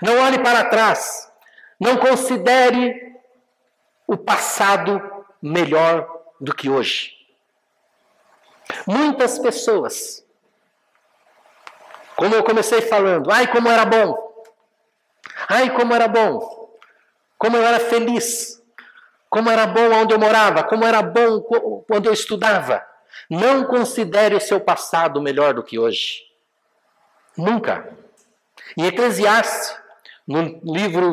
Não 0.02 0.18
olhe 0.21 0.38
para 0.38 0.64
trás. 0.64 1.30
Não 1.78 1.97
considere 1.97 3.16
o 4.07 4.16
passado 4.16 5.00
melhor 5.40 6.09
do 6.40 6.54
que 6.54 6.68
hoje. 6.68 7.12
Muitas 8.87 9.38
pessoas, 9.38 10.25
como 12.16 12.35
eu 12.35 12.42
comecei 12.42 12.83
falando, 12.83 13.30
ai 13.30 13.47
como 13.47 13.68
era 13.68 13.85
bom, 13.85 14.16
ai 15.49 15.71
como 15.75 15.95
era 15.95 16.09
bom, 16.09 16.76
como 17.38 17.57
eu 17.57 17.64
era 17.64 17.80
feliz, 17.80 18.62
como 19.30 19.50
era 19.50 19.66
bom 19.66 19.92
onde 19.92 20.14
eu 20.14 20.18
morava, 20.18 20.64
como 20.64 20.85
era 20.85 21.02
bom 21.02 21.40
quando 21.87 22.07
eu 22.07 22.12
estudava. 22.12 22.85
Não 23.30 23.64
considere 23.64 24.35
o 24.35 24.40
seu 24.40 24.61
passado 24.61 25.21
melhor 25.21 25.54
do 25.54 25.62
que 25.62 25.78
hoje. 25.78 26.23
Nunca. 27.37 27.97
Em 28.77 28.87
Eclesiastes, 28.87 29.77
no 30.27 30.61
livro 30.63 31.13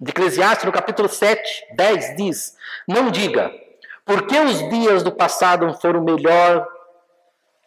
de 0.00 0.10
Eclesiastes, 0.10 0.64
no 0.64 0.72
capítulo 0.72 1.08
7, 1.08 1.74
10, 1.74 2.16
diz: 2.16 2.56
Não 2.86 3.10
diga, 3.10 3.52
porque 4.04 4.38
os 4.38 4.68
dias 4.70 5.02
do 5.02 5.12
passado 5.12 5.72
foram 5.74 6.02
melhor 6.02 6.66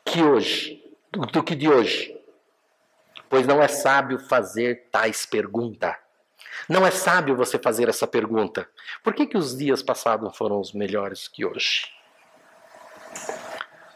que 0.06 0.24
hoje, 0.24 0.84
do 1.12 1.44
que 1.44 1.56
de 1.56 1.70
hoje. 1.70 2.18
Pois 3.30 3.46
não 3.46 3.62
é 3.62 3.68
sábio 3.68 4.18
fazer 4.18 4.88
tais 4.92 5.26
perguntas. 5.26 5.96
Não 6.68 6.86
é 6.86 6.92
sábio 6.92 7.36
você 7.36 7.60
fazer 7.60 7.88
essa 7.88 8.08
pergunta. 8.08 8.68
Por 9.04 9.14
que, 9.14 9.28
que 9.28 9.38
os 9.38 9.56
dias 9.56 9.84
passados 9.84 10.36
foram 10.36 10.60
os 10.60 10.74
melhores 10.74 11.28
que 11.28 11.46
hoje? 11.46 11.88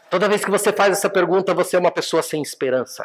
Toda 0.08 0.28
vez 0.28 0.44
que 0.44 0.50
você 0.50 0.72
faz 0.72 0.92
essa 0.92 1.10
pergunta, 1.10 1.52
você 1.52 1.76
é 1.76 1.78
uma 1.78 1.90
pessoa 1.90 2.22
sem 2.22 2.40
esperança. 2.40 3.04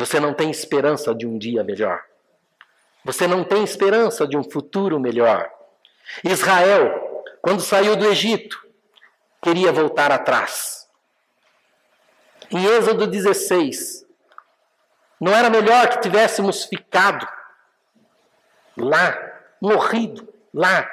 Você 0.00 0.18
não 0.18 0.32
tem 0.32 0.50
esperança 0.50 1.14
de 1.14 1.26
um 1.26 1.36
dia 1.36 1.62
melhor. 1.62 2.02
Você 3.04 3.26
não 3.26 3.44
tem 3.44 3.62
esperança 3.62 4.26
de 4.26 4.34
um 4.34 4.42
futuro 4.42 4.98
melhor. 4.98 5.50
Israel, 6.24 7.22
quando 7.42 7.60
saiu 7.60 7.94
do 7.96 8.06
Egito, 8.06 8.58
queria 9.42 9.70
voltar 9.70 10.10
atrás. 10.10 10.88
Em 12.50 12.64
Êxodo 12.64 13.06
16, 13.06 14.06
não 15.20 15.34
era 15.34 15.50
melhor 15.50 15.88
que 15.88 16.00
tivéssemos 16.00 16.64
ficado 16.64 17.28
lá, 18.78 19.18
morrido 19.60 20.26
lá. 20.52 20.90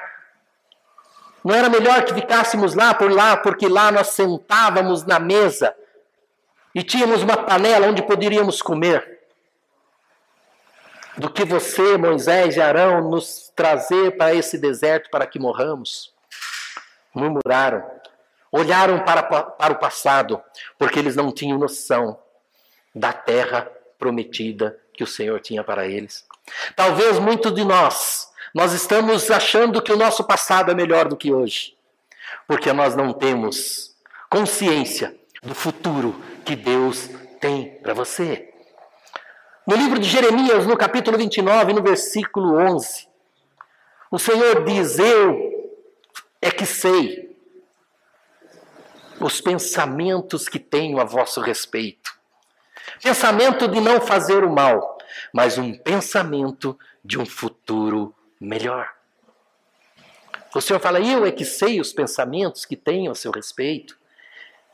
Não 1.42 1.54
era 1.54 1.70
melhor 1.70 2.04
que 2.04 2.12
ficássemos 2.12 2.74
lá 2.74 2.92
por 2.92 3.10
lá, 3.10 3.38
porque 3.38 3.68
lá 3.68 3.90
nós 3.90 4.08
sentávamos 4.08 5.06
na 5.06 5.18
mesa 5.18 5.74
e 6.74 6.82
tínhamos 6.82 7.22
uma 7.22 7.36
panela 7.36 7.86
onde 7.86 8.02
poderíamos 8.02 8.62
comer. 8.62 9.18
Do 11.16 11.30
que 11.30 11.44
você, 11.44 11.96
Moisés 11.96 12.56
e 12.56 12.60
Arão, 12.60 13.10
nos 13.10 13.52
trazer 13.56 14.16
para 14.16 14.34
esse 14.34 14.56
deserto 14.56 15.10
para 15.10 15.26
que 15.26 15.38
morramos? 15.38 16.14
Murmuraram, 17.12 17.84
olharam 18.52 19.00
para, 19.00 19.22
para 19.22 19.72
o 19.72 19.78
passado, 19.78 20.40
porque 20.78 20.98
eles 20.98 21.16
não 21.16 21.32
tinham 21.32 21.58
noção 21.58 22.18
da 22.94 23.12
terra 23.12 23.68
prometida 23.98 24.78
que 24.92 25.02
o 25.02 25.06
Senhor 25.06 25.40
tinha 25.40 25.64
para 25.64 25.86
eles. 25.86 26.24
Talvez 26.76 27.18
muitos 27.18 27.52
de 27.52 27.64
nós, 27.64 28.30
nós 28.54 28.72
estamos 28.72 29.30
achando 29.30 29.82
que 29.82 29.92
o 29.92 29.96
nosso 29.96 30.24
passado 30.24 30.70
é 30.70 30.74
melhor 30.74 31.08
do 31.08 31.16
que 31.16 31.32
hoje, 31.32 31.76
porque 32.46 32.72
nós 32.72 32.94
não 32.94 33.12
temos 33.12 33.94
consciência 34.30 35.14
do 35.42 35.54
futuro 35.54 36.20
que 36.48 36.56
Deus 36.56 37.10
tem 37.38 37.74
para 37.82 37.92
você. 37.92 38.48
No 39.66 39.76
livro 39.76 39.98
de 39.98 40.08
Jeremias, 40.08 40.66
no 40.66 40.78
capítulo 40.78 41.18
29, 41.18 41.74
no 41.74 41.82
versículo 41.82 42.56
11, 42.56 43.06
o 44.10 44.18
Senhor 44.18 44.64
diz: 44.64 44.98
Eu 44.98 45.76
é 46.40 46.50
que 46.50 46.64
sei 46.64 47.36
os 49.20 49.42
pensamentos 49.42 50.48
que 50.48 50.58
tenho 50.58 50.98
a 50.98 51.04
vosso 51.04 51.42
respeito. 51.42 52.18
Pensamento 53.02 53.68
de 53.68 53.78
não 53.78 54.00
fazer 54.00 54.42
o 54.42 54.50
mal, 54.50 54.96
mas 55.34 55.58
um 55.58 55.76
pensamento 55.76 56.78
de 57.04 57.18
um 57.18 57.26
futuro 57.26 58.14
melhor. 58.40 58.90
O 60.54 60.62
Senhor 60.62 60.80
fala: 60.80 60.98
Eu 60.98 61.26
é 61.26 61.30
que 61.30 61.44
sei 61.44 61.78
os 61.78 61.92
pensamentos 61.92 62.64
que 62.64 62.74
tenho 62.74 63.10
a 63.10 63.14
seu 63.14 63.30
respeito. 63.30 63.98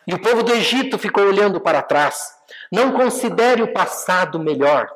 E 0.07 0.15
o 0.15 0.21
povo 0.21 0.43
do 0.43 0.53
Egito 0.53 0.99
ficou 0.99 1.25
olhando 1.25 1.61
para 1.61 1.83
trás. 1.83 2.37
Não 2.71 2.93
considere 2.93 3.63
o 3.63 3.73
passado 3.73 4.39
melhor. 4.39 4.89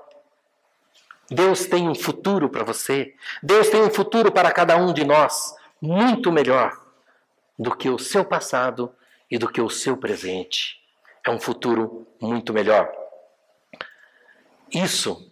Deus 1.30 1.66
tem 1.66 1.88
um 1.88 1.94
futuro 1.94 2.48
para 2.48 2.64
você. 2.64 3.14
Deus 3.42 3.68
tem 3.68 3.82
um 3.82 3.90
futuro 3.90 4.32
para 4.32 4.50
cada 4.50 4.76
um 4.76 4.92
de 4.92 5.04
nós 5.04 5.54
muito 5.80 6.32
melhor 6.32 6.76
do 7.58 7.74
que 7.76 7.88
o 7.88 7.98
seu 7.98 8.24
passado 8.24 8.94
e 9.30 9.38
do 9.38 9.48
que 9.48 9.60
o 9.60 9.68
seu 9.68 9.96
presente. 9.96 10.82
É 11.24 11.30
um 11.30 11.40
futuro 11.40 12.06
muito 12.20 12.52
melhor. 12.52 12.90
Isso 14.72 15.30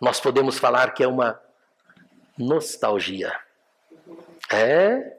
nós 0.00 0.20
podemos 0.20 0.58
falar 0.58 0.92
que 0.92 1.02
é 1.02 1.08
uma 1.08 1.40
nostalgia. 2.38 3.34
É 4.50 5.16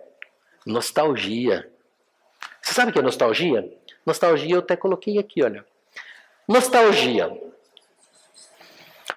nostalgia. 0.65 1.71
Você 2.61 2.73
sabe 2.73 2.89
o 2.89 2.93
que 2.93 2.99
é 2.99 3.03
nostalgia? 3.03 3.76
Nostalgia 4.07 4.55
eu 4.55 4.59
até 4.59 4.77
coloquei 4.77 5.19
aqui, 5.19 5.43
olha. 5.43 5.65
Nostalgia. 6.47 7.29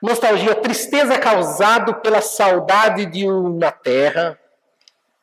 Nostalgia, 0.03 0.57
tristeza 0.57 1.16
causada 1.16 1.94
pela 1.94 2.20
saudade 2.20 3.07
de 3.07 3.24
uma 3.24 3.70
terra, 3.70 4.37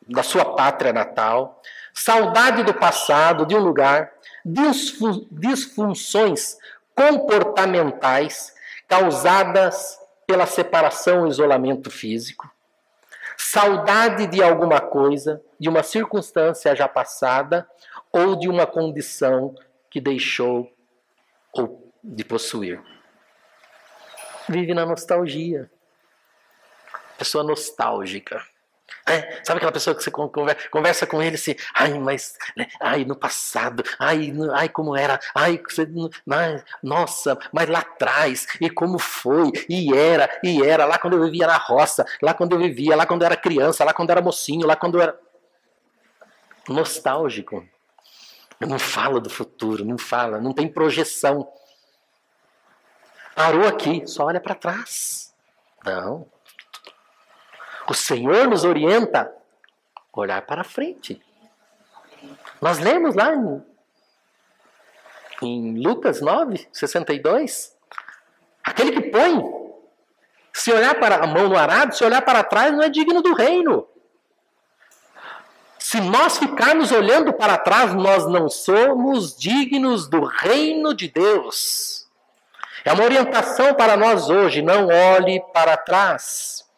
da 0.08 0.24
sua 0.24 0.56
pátria 0.56 0.94
natal, 0.94 1.62
saudade 1.94 2.64
do 2.64 2.74
passado, 2.74 3.46
de 3.46 3.56
um 3.56 3.60
lugar, 3.60 4.14
disfunções 4.46 6.56
comportamentais 6.96 8.56
causadas 8.88 10.00
pela 10.26 10.46
separação 10.46 11.28
e 11.28 11.30
isolamento 11.30 11.92
físico, 11.92 12.50
saudade 13.36 14.28
de 14.28 14.42
alguma 14.42 14.80
coisa, 14.80 15.42
de 15.60 15.68
uma 15.68 15.84
circunstância 15.84 16.74
já 16.74 16.88
passada 16.88 17.68
ou 18.18 18.36
de 18.36 18.50
uma 18.50 18.66
condição 18.66 19.54
que 19.90 20.02
deixou 20.02 20.72
ou 21.54 21.92
de 22.04 22.24
possuir. 22.24 22.82
Vive 24.50 24.74
na 24.74 24.86
nostalgia. 24.86 25.70
Pessoa 27.18 27.44
nostálgica. 27.44 28.44
É, 29.06 29.42
sabe 29.44 29.58
aquela 29.58 29.72
pessoa 29.72 29.96
que 29.96 30.04
você 30.04 30.12
conversa 30.12 31.08
com 31.08 31.22
ele 31.22 31.36
assim, 31.36 31.56
ai, 31.74 31.98
mas, 31.98 32.38
né, 32.56 32.68
ai, 32.80 33.06
no 33.06 33.16
passado, 33.16 33.84
ai, 34.00 34.32
no, 34.32 34.54
ai, 34.54 34.70
como 34.70 34.96
era, 34.96 35.20
ai, 35.34 35.62
você, 35.66 35.88
ai, 36.30 36.64
nossa, 36.84 37.38
mas 37.52 37.70
lá 37.70 37.80
atrás, 37.80 38.48
e 38.62 38.70
como 38.70 39.00
foi, 39.00 39.52
e 39.70 39.94
era, 39.94 40.30
e 40.44 40.62
era, 40.62 40.86
lá 40.86 40.98
quando 40.98 41.18
eu 41.18 41.24
vivia 41.24 41.48
na 41.48 41.58
roça, 41.58 42.06
lá 42.22 42.34
quando 42.34 42.54
eu 42.54 42.60
vivia, 42.60 42.96
lá 42.96 43.06
quando 43.06 43.22
eu 43.22 43.28
era 43.28 43.38
criança, 43.38 43.84
lá 43.86 43.94
quando 43.94 44.10
eu 44.10 44.14
era 44.14 44.22
mocinho, 44.22 44.68
lá 44.68 44.76
quando 44.76 44.98
eu 44.98 45.02
era. 45.02 45.20
Nostálgico. 46.68 47.66
Não 48.60 48.80
fala 48.80 49.20
do 49.20 49.30
futuro, 49.30 49.86
não 49.86 49.98
fala, 49.98 50.40
não 50.42 50.52
tem 50.52 50.68
projeção. 50.68 51.48
Parou 53.36 53.68
aqui, 53.68 54.06
só 54.08 54.26
olha 54.26 54.40
para 54.40 54.56
trás. 54.56 55.34
Não. 55.86 56.28
O 57.88 57.94
Senhor 57.94 58.48
nos 58.48 58.64
orienta 58.64 59.32
a 59.94 60.20
olhar 60.20 60.42
para 60.42 60.64
frente. 60.64 61.22
Nós 62.60 62.80
lemos 62.80 63.16
lá 63.16 63.34
em, 63.36 63.64
em 65.44 65.80
Lucas 65.80 66.20
9, 66.20 66.68
62. 66.74 67.78
Aquele 68.64 68.92
que 68.92 69.10
põe, 69.10 69.40
se 70.52 70.74
olhar 70.74 71.00
para 71.00 71.24
a 71.24 71.28
mão 71.28 71.48
no 71.48 71.56
arado, 71.56 71.96
se 71.96 72.04
olhar 72.04 72.22
para 72.24 72.44
trás, 72.44 72.74
não 72.74 72.82
é 72.82 72.90
digno 72.90 73.22
do 73.22 73.34
reino. 73.34 73.88
Se 75.90 76.02
nós 76.02 76.38
ficarmos 76.38 76.92
olhando 76.92 77.32
para 77.32 77.58
trás, 77.58 77.96
nós 77.96 78.28
não 78.28 78.50
somos 78.50 79.34
dignos 79.34 80.06
do 80.06 80.26
reino 80.26 80.94
de 80.94 81.08
Deus. 81.08 82.06
É 82.84 82.92
uma 82.92 83.06
orientação 83.06 83.74
para 83.74 83.96
nós 83.96 84.30
hoje, 84.30 84.62
não 84.62 84.90
olhe 84.90 85.42
para 85.54 85.78
trás. 85.78 86.70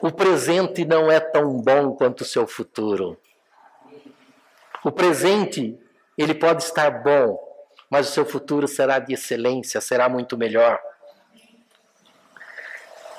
O 0.00 0.10
presente 0.10 0.84
não 0.84 1.08
é 1.08 1.20
tão 1.20 1.60
bom 1.60 1.92
quanto 1.92 2.22
o 2.22 2.24
seu 2.24 2.48
futuro. 2.48 3.16
O 4.82 4.90
presente, 4.90 5.78
ele 6.18 6.34
pode 6.34 6.64
estar 6.64 6.90
bom, 7.04 7.38
mas 7.88 8.08
o 8.08 8.12
seu 8.12 8.26
futuro 8.26 8.66
será 8.66 8.98
de 8.98 9.14
excelência, 9.14 9.80
será 9.80 10.08
muito 10.08 10.36
melhor. 10.36 10.80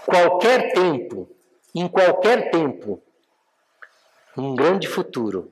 Qualquer 0.06 0.74
tempo, 0.74 1.30
em 1.74 1.88
qualquer 1.88 2.52
tempo, 2.52 3.02
um 4.38 4.56
grande 4.56 4.88
futuro 4.88 5.52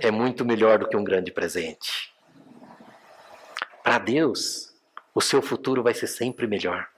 é 0.00 0.10
muito 0.10 0.44
melhor 0.44 0.78
do 0.78 0.88
que 0.88 0.96
um 0.96 1.04
grande 1.04 1.30
presente. 1.30 2.14
Para 3.82 3.98
Deus, 3.98 4.74
o 5.14 5.20
seu 5.20 5.42
futuro 5.42 5.82
vai 5.82 5.92
ser 5.92 6.06
sempre 6.06 6.46
melhor. 6.46 6.88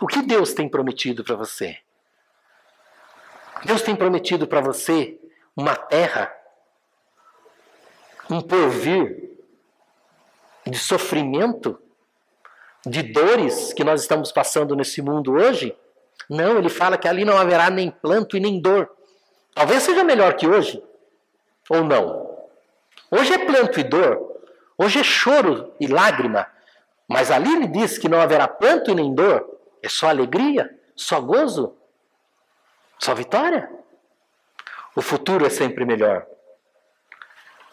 O 0.00 0.06
que 0.06 0.22
Deus 0.22 0.52
tem 0.52 0.68
prometido 0.68 1.22
para 1.22 1.36
você? 1.36 1.78
Deus 3.64 3.82
tem 3.82 3.94
prometido 3.94 4.46
para 4.46 4.60
você 4.60 5.20
uma 5.56 5.76
terra, 5.76 6.34
um 8.28 8.40
porvir 8.40 9.30
de 10.66 10.78
sofrimento, 10.78 11.80
de 12.86 13.02
dores 13.02 13.72
que 13.72 13.84
nós 13.84 14.00
estamos 14.00 14.32
passando 14.32 14.74
nesse 14.74 15.02
mundo 15.02 15.32
hoje? 15.32 15.76
Não, 16.28 16.58
ele 16.58 16.70
fala 16.70 16.96
que 16.96 17.06
ali 17.06 17.24
não 17.24 17.36
haverá 17.36 17.68
nem 17.70 17.90
planto 17.90 18.36
e 18.36 18.40
nem 18.40 18.60
dor. 18.60 18.90
Talvez 19.60 19.82
seja 19.82 20.02
melhor 20.02 20.36
que 20.36 20.48
hoje, 20.48 20.82
ou 21.68 21.84
não. 21.84 22.34
Hoje 23.10 23.34
é 23.34 23.44
planto 23.44 23.78
e 23.78 23.84
dor, 23.84 24.40
hoje 24.78 25.00
é 25.00 25.04
choro 25.04 25.74
e 25.78 25.86
lágrima, 25.86 26.46
mas 27.06 27.30
ali 27.30 27.52
ele 27.52 27.66
diz 27.66 27.98
que 27.98 28.08
não 28.08 28.22
haverá 28.22 28.48
planto 28.48 28.90
e 28.90 28.94
nem 28.94 29.14
dor, 29.14 29.46
é 29.82 29.88
só 29.90 30.08
alegria, 30.08 30.74
só 30.96 31.20
gozo. 31.20 31.76
Só 32.98 33.14
vitória? 33.14 33.70
O 34.96 35.02
futuro 35.02 35.44
é 35.44 35.50
sempre 35.50 35.84
melhor. 35.84 36.24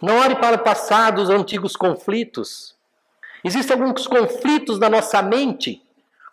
Não 0.01 0.19
olhe 0.19 0.35
para 0.35 0.57
o 0.57 0.63
passado, 0.63 1.21
os 1.21 1.29
antigos 1.29 1.77
conflitos. 1.77 2.75
Existem 3.45 3.79
alguns 3.79 4.05
conflitos 4.07 4.77
na 4.77 4.89
nossa 4.89 5.21
mente, 5.21 5.81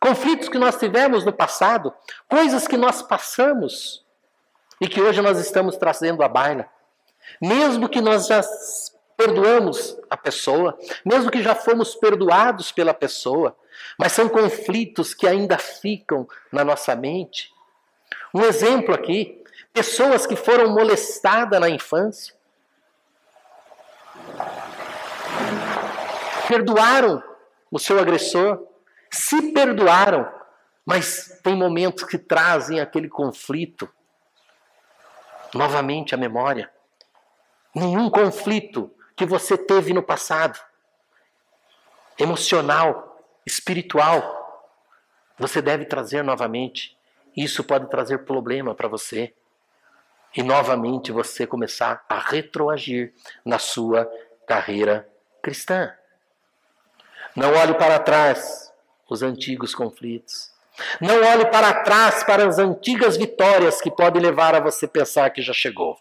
conflitos 0.00 0.48
que 0.48 0.58
nós 0.58 0.76
tivemos 0.76 1.24
no 1.24 1.32
passado, 1.32 1.94
coisas 2.28 2.66
que 2.66 2.76
nós 2.76 3.02
passamos 3.02 4.03
e 4.84 4.86
que 4.86 5.00
hoje 5.00 5.22
nós 5.22 5.38
estamos 5.38 5.78
trazendo 5.78 6.22
à 6.22 6.28
baila. 6.28 6.68
Mesmo 7.40 7.88
que 7.88 8.02
nós 8.02 8.26
já 8.26 8.42
perdoamos 9.16 9.96
a 10.10 10.16
pessoa, 10.16 10.78
mesmo 11.02 11.30
que 11.30 11.42
já 11.42 11.54
fomos 11.54 11.94
perdoados 11.94 12.70
pela 12.70 12.92
pessoa, 12.92 13.56
mas 13.98 14.12
são 14.12 14.28
conflitos 14.28 15.14
que 15.14 15.26
ainda 15.26 15.56
ficam 15.56 16.28
na 16.52 16.62
nossa 16.62 16.94
mente. 16.94 17.50
Um 18.34 18.42
exemplo 18.42 18.94
aqui: 18.94 19.42
pessoas 19.72 20.26
que 20.26 20.36
foram 20.36 20.68
molestadas 20.68 21.58
na 21.58 21.70
infância. 21.70 22.34
Perdoaram 26.46 27.22
o 27.70 27.78
seu 27.78 27.98
agressor, 27.98 28.62
se 29.10 29.50
perdoaram, 29.52 30.30
mas 30.84 31.40
tem 31.42 31.56
momentos 31.56 32.04
que 32.04 32.18
trazem 32.18 32.80
aquele 32.80 33.08
conflito 33.08 33.88
novamente 35.54 36.14
à 36.14 36.18
memória. 36.18 36.70
Nenhum 37.74 38.10
conflito 38.10 38.90
que 39.16 39.24
você 39.24 39.56
teve 39.56 39.92
no 39.92 40.02
passado, 40.02 40.58
emocional, 42.18 43.18
espiritual, 43.46 44.42
você 45.38 45.62
deve 45.62 45.84
trazer 45.84 46.22
novamente 46.22 46.96
isso 47.36 47.64
pode 47.64 47.88
trazer 47.90 48.18
problema 48.18 48.74
para 48.74 48.88
você. 48.88 49.34
E 50.36 50.42
novamente 50.42 51.12
você 51.12 51.46
começar 51.46 52.04
a 52.08 52.18
retroagir 52.18 53.12
na 53.44 53.58
sua 53.58 54.10
carreira 54.46 55.08
cristã. 55.42 55.92
Não 57.34 57.52
olhe 57.54 57.74
para 57.74 57.98
trás 57.98 58.72
os 59.08 59.22
antigos 59.22 59.74
conflitos. 59.74 60.53
Não 61.00 61.22
olhe 61.22 61.46
para 61.46 61.82
trás 61.82 62.24
para 62.24 62.46
as 62.46 62.58
antigas 62.58 63.16
vitórias 63.16 63.80
que 63.80 63.90
podem 63.90 64.20
levar 64.20 64.54
a 64.54 64.60
você 64.60 64.86
pensar 64.86 65.30
que 65.30 65.42
já 65.42 65.52
chegou. 65.52 65.96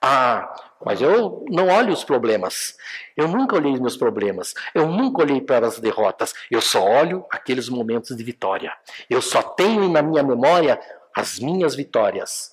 Ah, 0.00 0.54
mas 0.84 1.00
eu 1.00 1.44
não 1.48 1.68
olho 1.68 1.92
os 1.92 2.04
problemas. 2.04 2.76
Eu 3.16 3.28
nunca 3.28 3.56
olhei 3.56 3.72
meus 3.78 3.96
problemas. 3.96 4.54
Eu 4.74 4.86
nunca 4.86 5.22
olhei 5.22 5.40
para 5.40 5.66
as 5.66 5.78
derrotas. 5.78 6.34
Eu 6.50 6.60
só 6.60 6.84
olho 6.84 7.24
aqueles 7.30 7.68
momentos 7.68 8.16
de 8.16 8.22
vitória. 8.22 8.72
Eu 9.08 9.22
só 9.22 9.42
tenho 9.42 9.88
na 9.88 10.02
minha 10.02 10.22
memória 10.22 10.78
as 11.16 11.38
minhas 11.38 11.74
vitórias. 11.74 12.52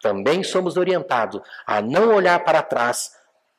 Também 0.00 0.42
somos 0.42 0.76
orientados 0.76 1.40
a 1.66 1.80
não 1.80 2.14
olhar 2.14 2.38
para 2.44 2.62
trás 2.62 3.12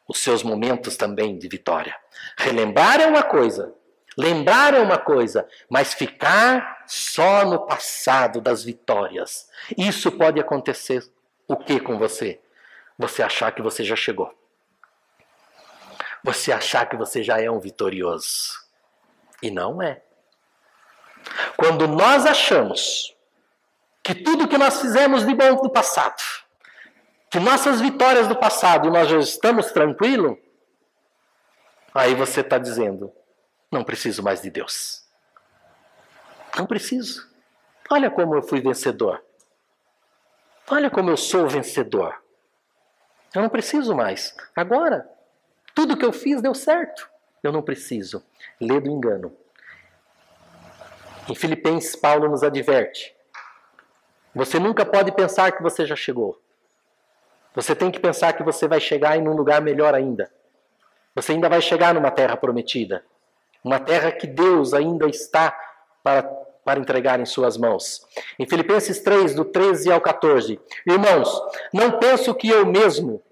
os 0.08 0.20
seus 0.20 0.44
momentos 0.44 0.96
também 0.96 1.38
de 1.38 1.48
vitória. 1.48 1.96
Relembrar 2.38 3.02
é 3.02 3.08
uma 3.08 3.24
coisa, 3.24 3.74
lembrar 4.18 4.74
é 4.74 4.80
uma 4.80 4.98
coisa, 4.98 5.48
mas 5.70 5.94
ficar 5.94 6.84
só 6.88 7.46
no 7.46 7.66
passado 7.66 8.42
das 8.42 8.64
vitórias. 8.64 9.50
Isso 9.78 10.12
pode 10.12 10.40
acontecer 10.40 11.04
o 11.48 11.56
que 11.56 11.80
com 11.80 11.98
você? 11.98 12.40
você 12.98 13.22
achar 13.22 13.52
que 13.52 13.62
você 13.62 13.84
já 13.84 13.96
chegou. 13.96 14.34
Você 16.24 16.52
achar 16.52 16.88
que 16.88 16.96
você 16.96 17.22
já 17.22 17.40
é 17.42 17.50
um 17.50 17.60
vitorioso. 17.60 18.64
E 19.42 19.52
não 19.52 19.82
é. 19.82 20.02
Quando 21.58 21.88
nós 21.88 22.26
achamos 22.26 23.16
que 24.04 24.16
tudo 24.16 24.48
que 24.48 24.58
nós 24.58 24.82
fizemos 24.82 25.26
de 25.26 25.34
bom 25.34 25.52
no 25.56 25.70
passado, 25.70 26.22
que 27.30 27.40
nossas 27.40 27.82
vitórias 27.82 28.28
do 28.28 28.36
passado 28.36 28.90
nós 28.90 29.10
já 29.10 29.18
estamos 29.18 29.72
tranquilos, 29.72 30.38
aí 31.94 32.16
você 32.16 32.42
está 32.42 32.58
dizendo: 32.58 33.12
não 33.76 33.84
preciso 33.84 34.24
mais 34.24 34.42
de 34.42 34.50
Deus. 34.50 35.04
Não 36.58 36.66
preciso. 36.66 37.30
Olha 37.92 38.10
como 38.10 38.34
eu 38.34 38.42
fui 38.42 38.62
vencedor. 38.62 39.24
Olha 40.68 40.90
como 40.90 41.12
eu 41.12 41.18
sou 41.18 41.48
vencedor. 41.48 42.16
Eu 43.34 43.42
não 43.42 43.50
preciso 43.50 43.94
mais. 43.94 44.36
Agora, 44.56 45.08
tudo 45.76 45.98
que 45.98 46.06
eu 46.06 46.14
fiz 46.14 46.42
deu 46.42 46.56
certo. 46.56 47.10
Eu 47.44 47.52
não 47.52 47.62
preciso. 47.62 48.24
Lê 48.60 48.80
do 48.80 48.90
engano. 48.90 49.36
Em 51.28 51.36
Filipenses, 51.36 51.96
Paulo 51.96 52.30
nos 52.30 52.44
adverte: 52.44 53.14
você 54.34 54.58
nunca 54.58 54.86
pode 54.86 55.12
pensar 55.12 55.52
que 55.52 55.62
você 55.62 55.86
já 55.86 55.96
chegou. 55.96 56.42
Você 57.54 57.76
tem 57.76 57.92
que 57.92 58.00
pensar 58.00 58.34
que 58.34 58.44
você 58.44 58.68
vai 58.68 58.80
chegar 58.80 59.18
em 59.18 59.28
um 59.28 59.36
lugar 59.36 59.62
melhor 59.62 59.94
ainda. 59.94 60.32
Você 61.14 61.34
ainda 61.34 61.50
vai 61.50 61.62
chegar 61.62 61.94
numa 61.94 62.12
terra 62.12 62.36
prometida. 62.36 63.06
Uma 63.66 63.80
terra 63.80 64.12
que 64.12 64.28
Deus 64.28 64.76
ainda 64.76 65.08
está 65.08 65.58
para, 66.04 66.22
para 66.64 66.80
entregar 66.80 67.20
em 67.20 67.26
suas 67.26 67.58
mãos. 67.58 68.06
Em 68.38 68.46
Filipenses 68.46 69.00
3, 69.00 69.34
do 69.34 69.44
13 69.44 69.92
ao 69.92 70.00
14: 70.00 70.60
Irmãos, 70.86 71.42
não 71.74 71.98
penso 71.98 72.36
que 72.36 72.48
eu 72.48 72.64
mesmo 72.64 73.24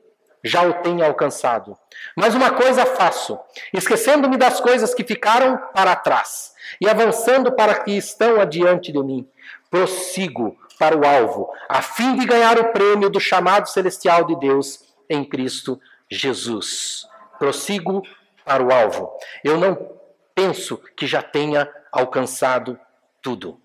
já 0.44 0.64
o 0.64 0.74
tenha 0.82 1.06
alcançado. 1.06 1.78
Mas 2.18 2.34
uma 2.34 2.50
coisa 2.50 2.84
faço, 2.84 3.40
esquecendo-me 3.72 4.36
das 4.36 4.60
coisas 4.60 4.96
que 4.96 5.04
ficaram 5.04 5.56
para 5.72 5.96
trás 5.96 6.52
e 6.82 6.90
avançando 6.90 7.52
para 7.52 7.76
que 7.76 7.92
estão 7.92 8.42
adiante 8.42 8.92
de 8.92 9.04
mim, 9.04 9.30
prossigo 9.70 10.58
para 10.80 10.98
o 10.98 11.06
alvo, 11.06 11.48
a 11.70 11.84
fim 11.84 12.16
de 12.16 12.26
ganhar 12.26 12.60
o 12.60 12.72
prêmio 12.74 13.08
do 13.08 13.20
chamado 13.20 13.70
celestial 13.70 14.26
de 14.26 14.36
Deus 14.38 14.84
em 15.08 15.24
Cristo 15.24 15.80
Jesus. 16.10 17.08
Prossigo 17.38 18.02
para 18.44 18.64
o 18.64 18.74
alvo. 18.74 19.12
Eu 19.44 19.60
não 19.60 20.02
penso 20.36 20.78
que 20.96 21.08
já 21.08 21.22
tenha 21.22 21.72
alcançado 21.92 22.80
tudo. 23.22 23.60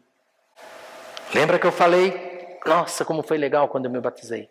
Lembra 1.35 1.59
que 1.59 1.67
eu 1.67 1.73
falei? 1.73 2.59
Nossa, 2.65 3.05
como 3.05 3.23
foi 3.23 3.39
legal 3.39 3.69
quando 3.69 3.87
eu 3.87 3.91
me 3.91 4.01
batizei. 4.01 4.49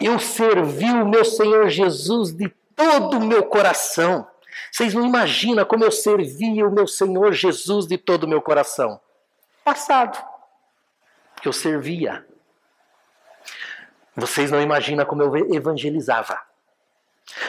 Eu 0.00 0.18
servi 0.18 0.90
o 0.90 1.06
meu 1.06 1.24
Senhor 1.24 1.68
Jesus 1.68 2.32
de 2.32 2.48
todo 2.74 3.18
o 3.18 3.26
meu 3.26 3.44
coração. 3.44 4.26
Vocês 4.72 4.94
não 4.94 5.06
imaginam 5.06 5.64
como 5.64 5.84
eu 5.84 5.90
servia 5.90 6.66
o 6.66 6.72
meu 6.72 6.86
Senhor 6.86 7.32
Jesus 7.32 7.86
de 7.86 7.98
todo 7.98 8.24
o 8.24 8.28
meu 8.28 8.40
coração. 8.40 9.00
Passado. 9.64 10.22
Eu 11.44 11.52
servia. 11.52 12.26
Vocês 14.16 14.50
não 14.50 14.60
imaginam 14.60 15.04
como 15.04 15.22
eu 15.22 15.54
evangelizava. 15.54 16.49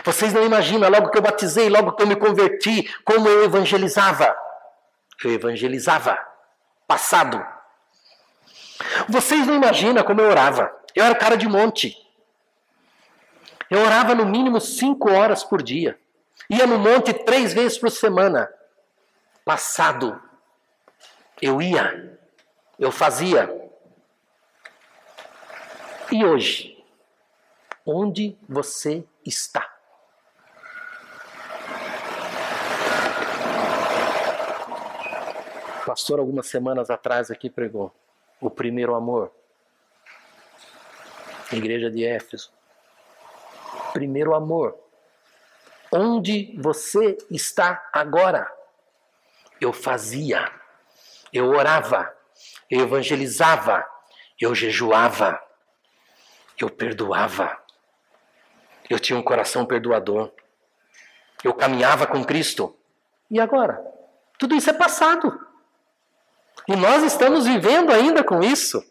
Vocês 0.04 0.34
não 0.34 0.44
imaginam, 0.44 0.90
logo 0.90 1.10
que 1.10 1.18
eu 1.18 1.22
batizei, 1.22 1.70
logo 1.70 1.94
que 1.94 2.04
eu 2.04 2.08
me 2.08 2.16
converti, 2.16 2.84
como 3.04 3.28
eu 3.28 3.44
evangelizava. 3.44 4.36
Eu 5.24 5.32
evangelizava. 5.32 6.18
Passado. 6.88 7.44
Vocês 9.08 9.46
não 9.46 9.56
imaginam 9.56 10.04
como 10.04 10.22
eu 10.22 10.30
orava. 10.30 10.72
Eu 10.96 11.06
era 11.06 11.16
cara 11.16 11.38
de 11.38 11.48
monte. 11.48 11.96
Eu 13.70 13.80
orava 13.80 14.14
no 14.14 14.26
mínimo 14.26 14.60
cinco 14.60 15.10
horas 15.12 15.44
por 15.44 15.62
dia. 15.62 15.98
Ia 16.50 16.68
no 16.68 16.78
monte 16.78 17.14
três 17.14 17.54
vezes 17.54 17.78
por 17.78 17.90
semana. 17.90 18.52
Passado. 19.46 20.22
Eu 21.42 21.62
ia. 21.62 22.20
Eu 22.78 22.92
fazia. 22.92 23.50
E 26.12 26.26
hoje? 26.26 26.84
Onde 27.86 28.38
você 28.50 29.06
está? 29.26 29.71
Pastor, 35.86 36.20
algumas 36.20 36.48
semanas 36.48 36.90
atrás, 36.90 37.32
aqui 37.32 37.50
pregou 37.50 37.94
o 38.40 38.50
primeiro 38.50 38.94
amor. 38.94 39.32
Igreja 41.52 41.90
de 41.90 42.06
Éfeso. 42.06 42.52
Primeiro 43.92 44.34
amor. 44.34 44.78
Onde 45.92 46.56
você 46.58 47.18
está 47.30 47.90
agora? 47.92 48.50
Eu 49.60 49.74
fazia, 49.74 50.52
eu 51.34 51.50
orava, 51.50 52.12
eu 52.70 52.82
evangelizava, 52.82 53.86
eu 54.40 54.56
jejuava, 54.56 55.40
eu 56.58 56.70
perdoava, 56.70 57.60
eu 58.90 58.98
tinha 59.00 59.20
um 59.20 59.22
coração 59.22 59.66
perdoador, 59.66 60.32
eu 61.44 61.54
caminhava 61.54 62.08
com 62.08 62.24
Cristo. 62.24 62.76
E 63.30 63.40
agora? 63.40 63.86
Tudo 64.40 64.56
isso 64.56 64.70
é 64.70 64.74
passado. 64.74 65.51
E 66.72 66.76
nós 66.78 67.04
estamos 67.04 67.46
vivendo 67.46 67.92
ainda 67.92 68.24
com 68.24 68.42
isso. 68.42 68.82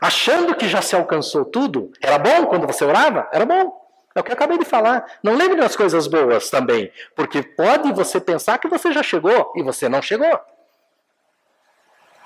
Achando 0.00 0.54
que 0.54 0.68
já 0.68 0.80
se 0.80 0.94
alcançou 0.94 1.44
tudo. 1.44 1.90
Era 2.00 2.16
bom 2.16 2.46
quando 2.46 2.64
você 2.64 2.84
orava? 2.84 3.28
Era 3.32 3.44
bom. 3.44 3.76
É 4.14 4.20
o 4.20 4.22
que 4.22 4.30
eu 4.30 4.34
acabei 4.34 4.56
de 4.56 4.64
falar. 4.64 5.04
Não 5.20 5.34
lembre 5.34 5.60
das 5.60 5.74
coisas 5.74 6.06
boas 6.06 6.48
também. 6.48 6.92
Porque 7.16 7.42
pode 7.42 7.92
você 7.92 8.20
pensar 8.20 8.58
que 8.58 8.68
você 8.68 8.92
já 8.92 9.02
chegou 9.02 9.52
e 9.56 9.64
você 9.64 9.88
não 9.88 10.00
chegou. 10.00 10.38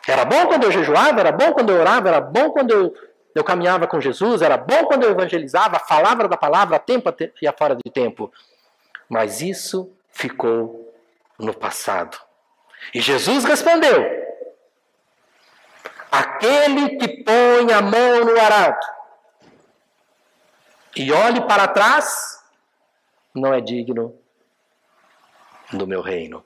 Era 0.07 0.27
bom 0.27 0.47
quando 0.47 0.65
eu 0.65 0.71
jejuava, 0.71 1.21
era 1.21 1.33
bom 1.33 1.55
quando 1.55 1.71
eu 1.71 1.81
orava, 1.81 2.09
era 2.09 2.21
bom 2.21 2.51
quando 2.51 2.71
eu, 2.71 2.95
eu 3.35 3.43
caminhava 3.43 3.87
com 3.87 3.99
Jesus, 3.99 4.43
era 4.43 4.59
bom 4.59 4.85
quando 4.85 5.05
eu 5.05 5.11
evangelizava, 5.13 5.79
falava 5.79 6.29
da 6.29 6.37
palavra 6.37 6.77
a 6.77 6.79
tempo 6.79 7.11
e 7.41 7.49
a 7.49 7.53
fora 7.55 7.75
de 7.75 7.91
tempo. 7.91 8.31
Mas 9.09 9.41
isso 9.41 9.91
ficou 10.13 10.95
no 11.39 11.55
passado. 11.55 12.19
E 12.93 13.01
Jesus 13.01 13.45
respondeu: 13.45 14.24
Aquele 16.15 16.97
que 16.97 17.25
põe 17.25 17.73
a 17.73 17.83
mão 17.83 18.25
no 18.25 18.41
arado 18.41 18.87
e 20.95 21.11
olhe 21.11 21.41
para 21.41 21.67
trás, 21.67 22.41
não 23.35 23.53
é 23.53 23.61
digno 23.61 24.17
do 25.73 25.89
meu 25.89 26.01
reino. 26.01 26.45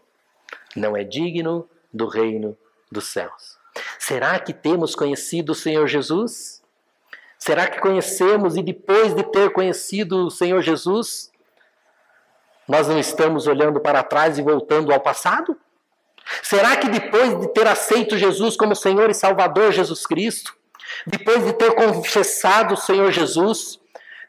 Não 0.75 0.97
é 0.97 1.05
digno 1.05 1.69
do 1.93 2.09
reino 2.09 2.57
dos 2.91 3.09
céus. 3.09 3.59
Será 3.99 4.39
que 4.39 4.55
temos 4.55 4.95
conhecido 4.95 5.53
o 5.53 5.55
Senhor 5.55 5.87
Jesus? 5.87 6.63
Será 7.39 7.69
que 7.69 7.79
conhecemos 7.79 8.57
e 8.57 8.63
depois 8.63 9.15
de 9.15 9.23
ter 9.23 9.53
conhecido 9.53 10.27
o 10.27 10.31
Senhor 10.31 10.63
Jesus, 10.63 11.31
nós 12.67 12.89
não 12.89 12.99
estamos 12.99 13.47
olhando 13.47 13.81
para 13.81 14.03
trás 14.03 14.39
e 14.39 14.43
voltando 14.43 14.93
ao 14.95 15.01
passado? 15.01 15.61
Será 16.43 16.77
que 16.77 16.89
depois 16.89 17.39
de 17.41 17.49
ter 17.49 17.67
aceito 17.67 18.17
Jesus 18.17 18.57
como 18.57 18.75
Senhor 18.75 19.11
e 19.11 19.15
Salvador 19.15 19.73
Jesus 19.73 20.07
Cristo, 20.07 20.55
depois 21.07 21.45
de 21.45 21.53
ter 21.53 21.75
confessado 21.75 22.75
o 22.75 22.77
Senhor 22.77 23.11
Jesus, 23.13 23.79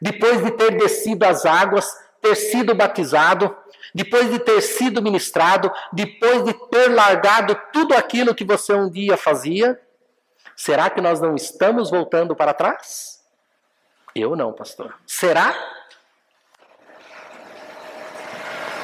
depois 0.00 0.42
de 0.42 0.50
ter 0.52 0.76
descido 0.76 1.24
as 1.24 1.44
águas, 1.44 1.86
ter 2.20 2.34
sido 2.34 2.74
batizado, 2.74 3.54
depois 3.94 4.30
de 4.30 4.38
ter 4.38 4.60
sido 4.60 5.02
ministrado, 5.02 5.70
depois 5.92 6.44
de 6.44 6.52
ter 6.68 6.88
largado 6.88 7.58
tudo 7.72 7.94
aquilo 7.94 8.34
que 8.34 8.44
você 8.44 8.72
um 8.72 8.88
dia 8.88 9.16
fazia, 9.16 9.80
será 10.54 10.88
que 10.90 11.00
nós 11.00 11.20
não 11.20 11.34
estamos 11.34 11.90
voltando 11.90 12.36
para 12.36 12.54
trás? 12.54 13.20
Eu 14.14 14.36
não, 14.36 14.52
pastor. 14.52 14.94
Será? 15.06 15.54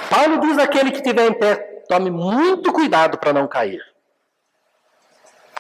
Paulo 0.09 0.41
diz 0.41 0.59
aquele 0.59 0.91
que 0.91 0.99
estiver 0.99 1.29
em 1.29 1.35
pé, 1.35 1.76
tome 1.87 2.11
muito 2.11 2.73
cuidado 2.73 3.19
para 3.19 3.33
não 3.33 3.47
cair. 3.47 3.83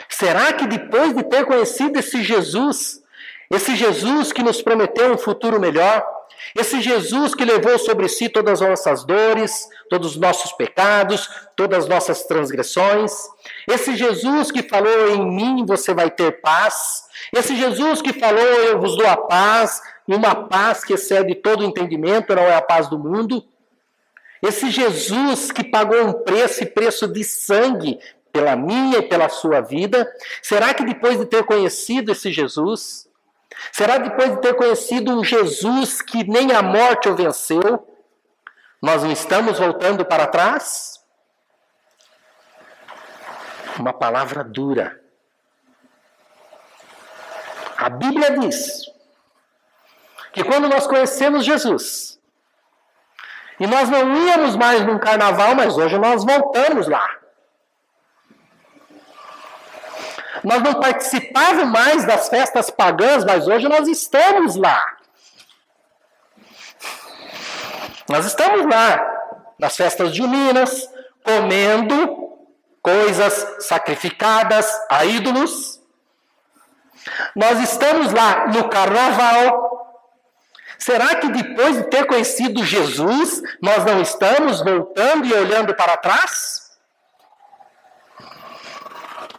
Será 0.08 0.52
que 0.52 0.66
depois 0.66 1.14
de 1.14 1.22
ter 1.24 1.44
conhecido 1.44 1.98
esse 1.98 2.22
Jesus, 2.22 3.02
esse 3.50 3.74
Jesus 3.76 4.32
que 4.32 4.42
nos 4.42 4.62
prometeu 4.62 5.12
um 5.12 5.18
futuro 5.18 5.60
melhor, 5.60 6.04
esse 6.54 6.80
Jesus 6.80 7.34
que 7.34 7.44
levou 7.44 7.78
sobre 7.78 8.08
si 8.08 8.28
todas 8.28 8.62
as 8.62 8.68
nossas 8.68 9.04
dores, 9.04 9.68
todos 9.90 10.12
os 10.12 10.16
nossos 10.16 10.52
pecados, 10.52 11.28
todas 11.56 11.84
as 11.84 11.88
nossas 11.88 12.24
transgressões, 12.24 13.12
esse 13.68 13.96
Jesus 13.96 14.50
que 14.50 14.62
falou 14.62 15.08
em 15.10 15.26
mim 15.26 15.64
você 15.66 15.92
vai 15.92 16.10
ter 16.10 16.40
paz, 16.40 17.04
esse 17.34 17.56
Jesus 17.56 18.00
que 18.00 18.12
falou 18.12 18.42
eu 18.42 18.80
vos 18.80 18.96
dou 18.96 19.06
a 19.06 19.16
paz, 19.16 19.80
uma 20.06 20.34
paz 20.34 20.84
que 20.84 20.94
excede 20.94 21.34
todo 21.34 21.64
entendimento, 21.64 22.34
não 22.34 22.42
é 22.42 22.54
a 22.54 22.62
paz 22.62 22.88
do 22.88 22.98
mundo, 22.98 23.44
esse 24.42 24.70
Jesus 24.70 25.50
que 25.50 25.64
pagou 25.64 26.02
um 26.02 26.12
preço 26.12 26.62
e 26.62 26.66
preço 26.66 27.08
de 27.08 27.24
sangue 27.24 27.98
pela 28.32 28.54
minha 28.54 28.98
e 28.98 29.08
pela 29.08 29.28
sua 29.28 29.60
vida, 29.60 30.10
será 30.42 30.74
que 30.74 30.84
depois 30.84 31.18
de 31.18 31.26
ter 31.26 31.44
conhecido 31.44 32.12
esse 32.12 32.30
Jesus, 32.30 33.08
será 33.72 33.96
depois 33.98 34.32
de 34.32 34.42
ter 34.42 34.54
conhecido 34.54 35.12
um 35.12 35.24
Jesus 35.24 36.02
que 36.02 36.22
nem 36.24 36.52
a 36.52 36.62
morte 36.62 37.08
o 37.08 37.16
venceu, 37.16 37.88
nós 38.82 39.02
não 39.02 39.10
estamos 39.10 39.58
voltando 39.58 40.04
para 40.04 40.26
trás? 40.26 41.02
Uma 43.78 43.92
palavra 43.92 44.44
dura. 44.44 45.00
A 47.76 47.88
Bíblia 47.88 48.38
diz 48.38 48.82
que 50.32 50.44
quando 50.44 50.68
nós 50.68 50.86
conhecemos 50.86 51.44
Jesus, 51.44 52.15
e 53.58 53.66
nós 53.66 53.88
não 53.88 54.14
íamos 54.14 54.56
mais 54.56 54.84
num 54.84 54.98
carnaval, 54.98 55.54
mas 55.54 55.76
hoje 55.76 55.98
nós 55.98 56.24
voltamos 56.24 56.86
lá. 56.88 57.08
Nós 60.44 60.62
não 60.62 60.74
participávamos 60.74 61.72
mais 61.72 62.04
das 62.04 62.28
festas 62.28 62.70
pagãs, 62.70 63.24
mas 63.24 63.48
hoje 63.48 63.68
nós 63.68 63.88
estamos 63.88 64.56
lá. 64.56 64.96
Nós 68.08 68.26
estamos 68.26 68.64
lá, 68.66 69.04
nas 69.58 69.76
festas 69.76 70.14
juninas, 70.14 70.88
comendo 71.24 72.26
coisas 72.80 73.64
sacrificadas 73.64 74.70
a 74.88 75.04
ídolos. 75.04 75.80
Nós 77.34 77.58
estamos 77.60 78.12
lá 78.12 78.46
no 78.46 78.68
carnaval, 78.68 79.65
Será 80.78 81.14
que 81.16 81.28
depois 81.28 81.76
de 81.76 81.84
ter 81.84 82.06
conhecido 82.06 82.64
Jesus, 82.64 83.42
nós 83.60 83.84
não 83.84 84.00
estamos 84.00 84.60
voltando 84.62 85.26
e 85.26 85.32
olhando 85.32 85.74
para 85.74 85.96
trás? 85.96 86.76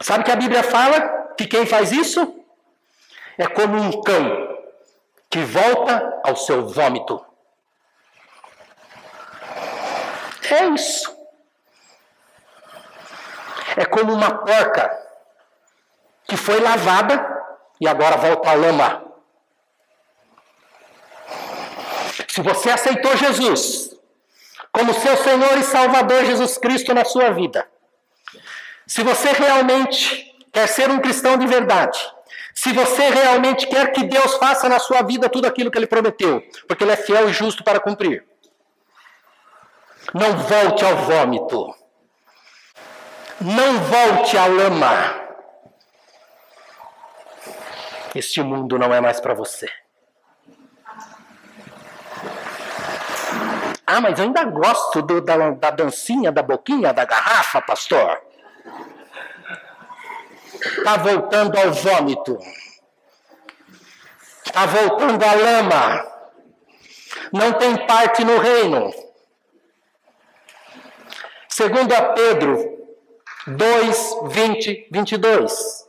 Sabe 0.00 0.24
que 0.24 0.30
a 0.30 0.36
Bíblia 0.36 0.62
fala 0.62 1.34
que 1.36 1.46
quem 1.46 1.66
faz 1.66 1.92
isso 1.92 2.44
é 3.36 3.46
como 3.46 3.76
um 3.76 4.02
cão 4.02 4.58
que 5.30 5.40
volta 5.44 6.20
ao 6.24 6.36
seu 6.36 6.66
vômito. 6.68 7.24
É 10.50 10.64
isso. 10.68 11.16
É 13.76 13.84
como 13.84 14.12
uma 14.12 14.38
porca 14.38 15.08
que 16.24 16.36
foi 16.36 16.58
lavada 16.60 17.44
e 17.80 17.86
agora 17.86 18.16
volta 18.16 18.50
à 18.50 18.54
lama. 18.54 19.07
Se 22.38 22.42
você 22.42 22.70
aceitou 22.70 23.16
Jesus 23.16 23.98
como 24.70 24.94
seu 24.94 25.16
Senhor 25.16 25.58
e 25.58 25.64
Salvador 25.64 26.24
Jesus 26.24 26.56
Cristo 26.56 26.94
na 26.94 27.04
sua 27.04 27.30
vida, 27.30 27.68
se 28.86 29.02
você 29.02 29.32
realmente 29.32 30.36
quer 30.52 30.68
ser 30.68 30.88
um 30.88 31.00
cristão 31.00 31.36
de 31.36 31.48
verdade, 31.48 31.98
se 32.54 32.72
você 32.72 33.08
realmente 33.08 33.66
quer 33.66 33.90
que 33.90 34.04
Deus 34.04 34.34
faça 34.34 34.68
na 34.68 34.78
sua 34.78 35.02
vida 35.02 35.28
tudo 35.28 35.48
aquilo 35.48 35.68
que 35.68 35.76
ele 35.76 35.88
prometeu, 35.88 36.40
porque 36.68 36.84
ele 36.84 36.92
é 36.92 36.96
fiel 36.96 37.28
e 37.28 37.32
justo 37.32 37.64
para 37.64 37.80
cumprir, 37.80 38.24
não 40.14 40.38
volte 40.38 40.84
ao 40.84 40.96
vômito. 40.96 41.74
Não 43.40 43.80
volte 43.80 44.38
à 44.38 44.46
lama. 44.46 45.28
Este 48.14 48.40
mundo 48.44 48.78
não 48.78 48.94
é 48.94 49.00
mais 49.00 49.18
para 49.18 49.34
você. 49.34 49.68
Ah, 53.90 54.02
mas 54.02 54.18
eu 54.18 54.26
ainda 54.26 54.44
gosto 54.44 55.00
do, 55.00 55.18
da, 55.22 55.48
da 55.52 55.70
dancinha, 55.70 56.30
da 56.30 56.42
boquinha, 56.42 56.92
da 56.92 57.06
garrafa, 57.06 57.62
pastor. 57.62 58.20
Está 60.52 60.98
voltando 60.98 61.58
ao 61.58 61.72
vômito. 61.72 62.38
Está 64.44 64.66
voltando 64.66 65.24
à 65.24 65.32
lama. 65.32 66.06
Não 67.32 67.54
tem 67.54 67.86
parte 67.86 68.22
no 68.26 68.36
reino. 68.36 68.92
Segundo 71.48 71.90
a 71.94 72.12
Pedro 72.12 72.58
2, 73.46 74.16
20, 74.24 74.88
22 74.92 75.87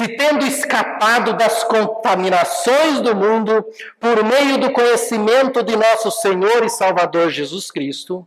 se 0.00 0.08
tendo 0.16 0.46
escapado 0.46 1.34
das 1.34 1.62
contaminações 1.64 3.02
do 3.02 3.14
mundo 3.14 3.62
por 4.00 4.24
meio 4.24 4.56
do 4.56 4.72
conhecimento 4.72 5.62
de 5.62 5.76
nosso 5.76 6.10
Senhor 6.10 6.64
e 6.64 6.70
Salvador 6.70 7.28
Jesus 7.28 7.70
Cristo, 7.70 8.26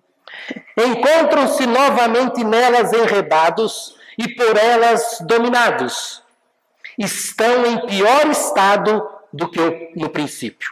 encontram-se 0.77 1.65
novamente 1.65 2.43
nelas 2.43 2.93
enredados 2.93 3.95
e 4.19 4.27
por 4.35 4.55
elas 4.55 5.17
dominados. 5.21 6.21
Estão 6.95 7.65
em 7.65 7.87
pior 7.87 8.27
estado 8.29 9.09
do 9.31 9.49
que 9.49 9.93
no 9.95 10.09
princípio. 10.09 10.69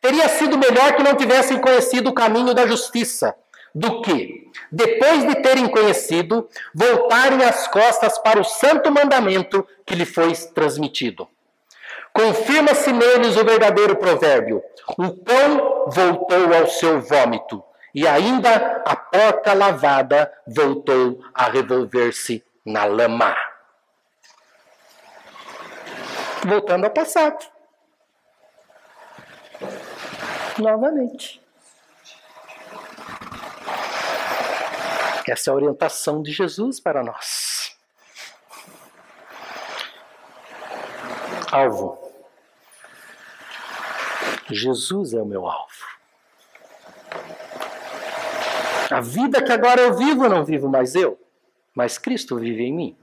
Teria 0.00 0.28
sido 0.28 0.56
melhor 0.56 0.94
que 0.94 1.02
não 1.02 1.16
tivessem 1.16 1.58
conhecido 1.58 2.10
o 2.10 2.14
caminho 2.14 2.54
da 2.54 2.64
justiça 2.64 3.34
do 3.74 4.02
que, 4.02 4.50
depois 4.70 5.26
de 5.26 5.42
terem 5.42 5.68
conhecido, 5.68 6.48
voltarem 6.74 7.44
as 7.44 7.68
costas 7.68 8.18
para 8.18 8.40
o 8.40 8.44
santo 8.44 8.90
mandamento 8.90 9.66
que 9.84 9.94
lhe 9.94 10.06
foi 10.06 10.32
transmitido. 10.54 11.28
Confirma-se 12.12 12.92
neles 12.92 13.36
o 13.36 13.44
verdadeiro 13.44 13.96
provérbio: 13.96 14.62
o 14.96 15.10
pão 15.12 15.84
voltou 15.86 16.54
ao 16.54 16.66
seu 16.66 17.00
vômito, 17.00 17.62
e 17.94 18.06
ainda 18.06 18.82
a 18.84 18.96
porta 18.96 19.52
lavada 19.52 20.32
voltou 20.46 21.24
a 21.32 21.44
revolver-se 21.44 22.44
na 22.64 22.84
lama. 22.84 23.36
Voltando 26.44 26.84
ao 26.84 26.90
passado. 26.90 27.44
Novamente. 30.58 31.40
Essa 35.30 35.50
é 35.50 35.52
a 35.52 35.56
orientação 35.56 36.22
de 36.22 36.32
Jesus 36.32 36.80
para 36.80 37.04
nós. 37.04 37.76
Alvo. 41.52 41.98
Jesus 44.50 45.12
é 45.12 45.20
o 45.20 45.26
meu 45.26 45.46
alvo. 45.46 45.68
A 48.90 49.00
vida 49.02 49.44
que 49.44 49.52
agora 49.52 49.82
eu 49.82 49.94
vivo, 49.94 50.28
não 50.30 50.46
vivo 50.46 50.66
mais 50.66 50.94
eu, 50.94 51.20
mas 51.74 51.98
Cristo 51.98 52.36
vive 52.36 52.62
em 52.62 52.72
mim. 52.72 52.98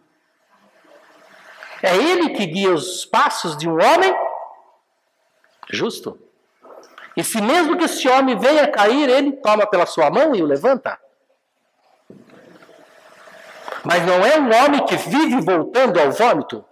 É 1.84 1.96
Ele 1.96 2.32
que 2.32 2.48
guia 2.48 2.74
os 2.74 3.06
passos 3.06 3.56
de 3.56 3.70
um 3.70 3.74
homem 3.74 4.16
justo. 5.70 6.20
E 7.16 7.24
se 7.24 7.40
mesmo 7.40 7.78
que 7.78 7.84
esse 7.84 8.08
homem 8.08 8.36
venha 8.36 8.68
cair, 8.68 9.08
ele 9.08 9.34
toma 9.34 9.68
pela 9.68 9.86
sua 9.86 10.10
mão 10.10 10.36
e 10.36 10.42
o 10.42 10.46
levanta. 10.46 11.00
Mas 13.86 14.04
não 14.04 14.26
é 14.26 14.40
um 14.40 14.52
homem 14.52 14.86
que 14.86 14.96
vive 14.96 15.40
voltando 15.42 16.00
ao 16.00 16.12
vômito. 16.12 16.66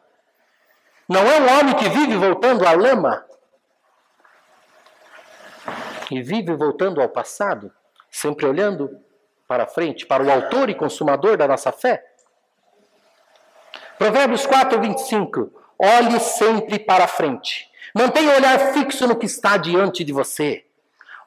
Não 1.08 1.21
é 1.21 1.39
um 1.39 1.60
homem 1.60 1.76
que 1.76 1.88
vive 1.88 2.15
voltando 2.15 2.65
à 2.65 2.71
lama. 2.71 3.23
E 6.10 6.21
vive 6.21 6.56
voltando 6.56 7.02
ao 7.02 7.10
passado, 7.10 7.71
sempre 8.10 8.45
olhando 8.45 8.99
para 9.47 9.67
frente, 9.67 10.06
para 10.06 10.23
o 10.23 10.32
autor 10.32 10.69
e 10.69 10.76
consumador 10.76 11.38
da 11.38 11.47
nossa 11.47 11.71
fé. 11.71 12.04
Provérbios 13.97 14.45
4, 14.47 14.82
25. 14.82 15.52
Olhe 15.78 16.19
sempre 16.19 16.80
para 16.80 17.08
frente. 17.08 17.69
Mantenha 17.95 18.32
o 18.32 18.36
olhar 18.36 18.73
fixo 18.73 19.08
no 19.08 19.15
que 19.15 19.28
está 19.28 19.56
diante 19.58 20.04
de 20.04 20.12
você. 20.12 20.65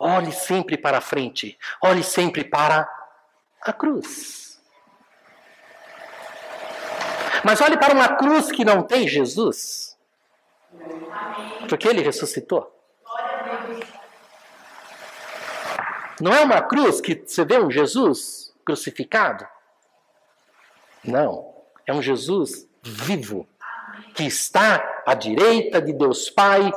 Olhe 0.01 0.33
sempre 0.33 0.77
para 0.77 1.01
frente. 1.01 1.57
Olhe 1.81 2.03
sempre 2.03 2.43
para 2.43 2.89
a 3.63 3.73
cruz. 3.73 4.46
Mas 7.47 7.61
olhe 7.61 7.79
para 7.79 7.95
uma 7.95 8.17
cruz 8.17 8.51
que 8.51 8.65
não 8.65 8.83
tem 8.83 9.07
Jesus. 9.07 9.97
Porque 11.69 11.87
ele 11.87 12.03
ressuscitou. 12.03 12.77
Não 16.21 16.33
é 16.33 16.41
uma 16.41 16.61
cruz 16.61 17.01
que 17.01 17.23
você 17.25 17.45
vê 17.45 17.57
um 17.57 17.71
Jesus 17.71 18.53
crucificado? 18.65 19.47
Não. 21.05 21.55
É 21.87 21.95
um 21.95 22.03
Jesus 22.03 22.69
vivo, 22.83 23.47
que 24.13 24.25
está 24.25 25.05
à 25.07 25.15
direita 25.15 25.81
de 25.81 25.93
Deus 25.93 26.29
Pai, 26.29 26.73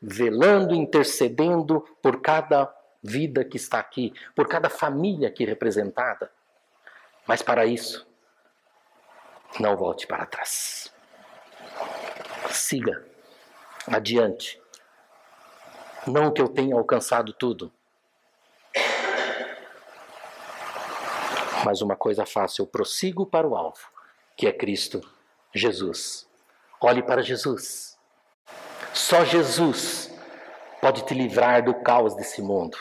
velando, 0.00 0.72
intercedendo 0.72 1.80
por 2.00 2.20
cada 2.20 2.72
vida 3.02 3.44
que 3.44 3.56
está 3.56 3.80
aqui, 3.80 4.14
por 4.36 4.46
cada 4.46 4.70
família 4.70 5.26
aqui 5.26 5.44
representada. 5.44 6.30
Mas 7.26 7.42
para 7.42 7.66
isso, 7.66 8.05
não 9.60 9.76
volte 9.76 10.06
para 10.06 10.26
trás. 10.26 10.92
Siga 12.50 13.04
adiante. 13.86 14.60
Não 16.06 16.32
que 16.32 16.40
eu 16.40 16.48
tenha 16.48 16.76
alcançado 16.76 17.32
tudo. 17.32 17.72
Mas 21.64 21.82
uma 21.82 21.96
coisa 21.96 22.24
fácil, 22.24 22.62
eu 22.62 22.66
prossigo 22.66 23.26
para 23.26 23.46
o 23.46 23.56
alvo, 23.56 23.88
que 24.36 24.46
é 24.46 24.52
Cristo 24.52 25.00
Jesus. 25.52 26.28
Olhe 26.80 27.02
para 27.02 27.22
Jesus. 27.22 27.98
Só 28.92 29.24
Jesus 29.24 30.14
pode 30.80 31.04
te 31.04 31.14
livrar 31.14 31.64
do 31.64 31.74
caos 31.74 32.14
desse 32.14 32.40
mundo. 32.40 32.78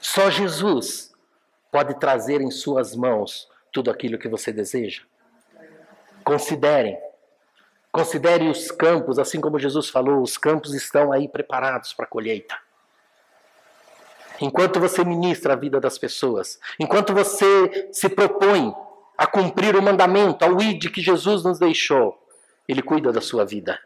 Só 0.00 0.30
Jesus 0.30 1.12
pode 1.70 1.98
trazer 1.98 2.40
em 2.40 2.50
suas 2.50 2.96
mãos 2.96 3.48
tudo 3.70 3.90
aquilo 3.90 4.18
que 4.18 4.28
você 4.28 4.52
deseja. 4.52 5.02
Considerem. 6.26 6.98
Considere 7.92 8.48
os 8.48 8.72
campos, 8.72 9.16
assim 9.16 9.40
como 9.40 9.60
Jesus 9.60 9.88
falou, 9.88 10.20
os 10.20 10.36
campos 10.36 10.74
estão 10.74 11.12
aí 11.12 11.28
preparados 11.28 11.92
para 11.92 12.04
a 12.04 12.08
colheita. 12.08 12.58
Enquanto 14.40 14.80
você 14.80 15.04
ministra 15.04 15.52
a 15.52 15.56
vida 15.56 15.78
das 15.78 15.96
pessoas, 15.96 16.58
enquanto 16.80 17.14
você 17.14 17.88
se 17.92 18.08
propõe 18.08 18.74
a 19.16 19.24
cumprir 19.24 19.76
o 19.76 19.82
mandamento, 19.82 20.44
ao 20.44 20.60
id 20.60 20.90
que 20.90 21.00
Jesus 21.00 21.44
nos 21.44 21.60
deixou, 21.60 22.20
Ele 22.66 22.82
cuida 22.82 23.12
da 23.12 23.20
sua 23.20 23.44
vida. 23.44 23.78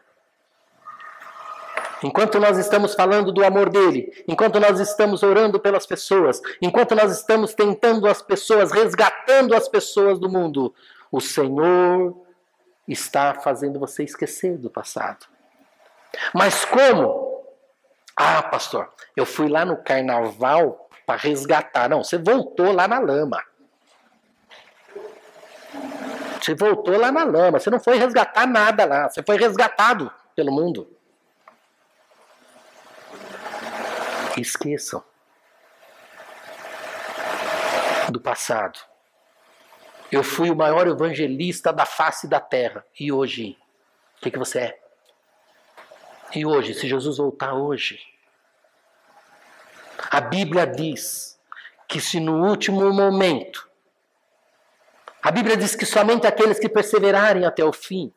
Enquanto 2.03 2.39
nós 2.39 2.57
estamos 2.57 2.95
falando 2.95 3.31
do 3.31 3.45
amor 3.45 3.69
dele, 3.69 4.11
enquanto 4.27 4.59
nós 4.59 4.79
estamos 4.79 5.21
orando 5.21 5.59
pelas 5.59 5.85
pessoas, 5.85 6.41
enquanto 6.59 6.95
nós 6.95 7.11
estamos 7.11 7.53
tentando 7.53 8.07
as 8.07 8.19
pessoas, 8.19 8.71
resgatando 8.71 9.53
as 9.53 9.69
pessoas 9.69 10.17
do 10.19 10.27
mundo, 10.27 10.73
o 11.11 11.21
Senhor 11.21 12.30
está 12.91 13.33
fazendo 13.33 13.79
você 13.79 14.03
esquecer 14.03 14.57
do 14.57 14.69
passado. 14.69 15.25
Mas 16.33 16.65
como? 16.65 17.43
Ah, 18.15 18.43
pastor, 18.43 18.91
eu 19.15 19.25
fui 19.25 19.47
lá 19.47 19.63
no 19.65 19.77
carnaval 19.77 20.89
para 21.05 21.19
resgatar. 21.19 21.89
Não, 21.89 22.03
você 22.03 22.17
voltou 22.17 22.71
lá 22.71 22.87
na 22.87 22.99
lama. 22.99 23.43
Você 26.41 26.55
voltou 26.55 26.97
lá 26.97 27.11
na 27.11 27.23
lama. 27.23 27.59
Você 27.59 27.69
não 27.69 27.79
foi 27.79 27.97
resgatar 27.97 28.47
nada 28.47 28.85
lá. 28.85 29.09
Você 29.09 29.23
foi 29.23 29.37
resgatado 29.37 30.11
pelo 30.35 30.51
mundo. 30.51 30.89
Esqueçam 34.37 35.03
do 38.09 38.19
passado. 38.19 38.90
Eu 40.11 40.23
fui 40.23 40.49
o 40.49 40.55
maior 40.55 40.87
evangelista 40.87 41.71
da 41.71 41.85
face 41.85 42.27
da 42.27 42.39
terra. 42.39 42.85
E 42.99 43.11
hoje? 43.11 43.57
O 44.17 44.21
que, 44.21 44.31
que 44.31 44.37
você 44.37 44.59
é? 44.59 44.79
E 46.35 46.45
hoje, 46.45 46.73
se 46.73 46.87
Jesus 46.87 47.17
voltar 47.17 47.53
hoje? 47.53 47.99
A 50.09 50.19
Bíblia 50.19 50.67
diz 50.67 51.39
que 51.87 52.01
se 52.01 52.19
no 52.19 52.45
último 52.45 52.91
momento, 52.91 53.69
a 55.21 55.31
Bíblia 55.31 55.55
diz 55.55 55.75
que 55.75 55.85
somente 55.85 56.25
aqueles 56.25 56.59
que 56.59 56.67
perseverarem 56.67 57.45
até 57.45 57.63
o 57.63 57.71
fim, 57.71 58.13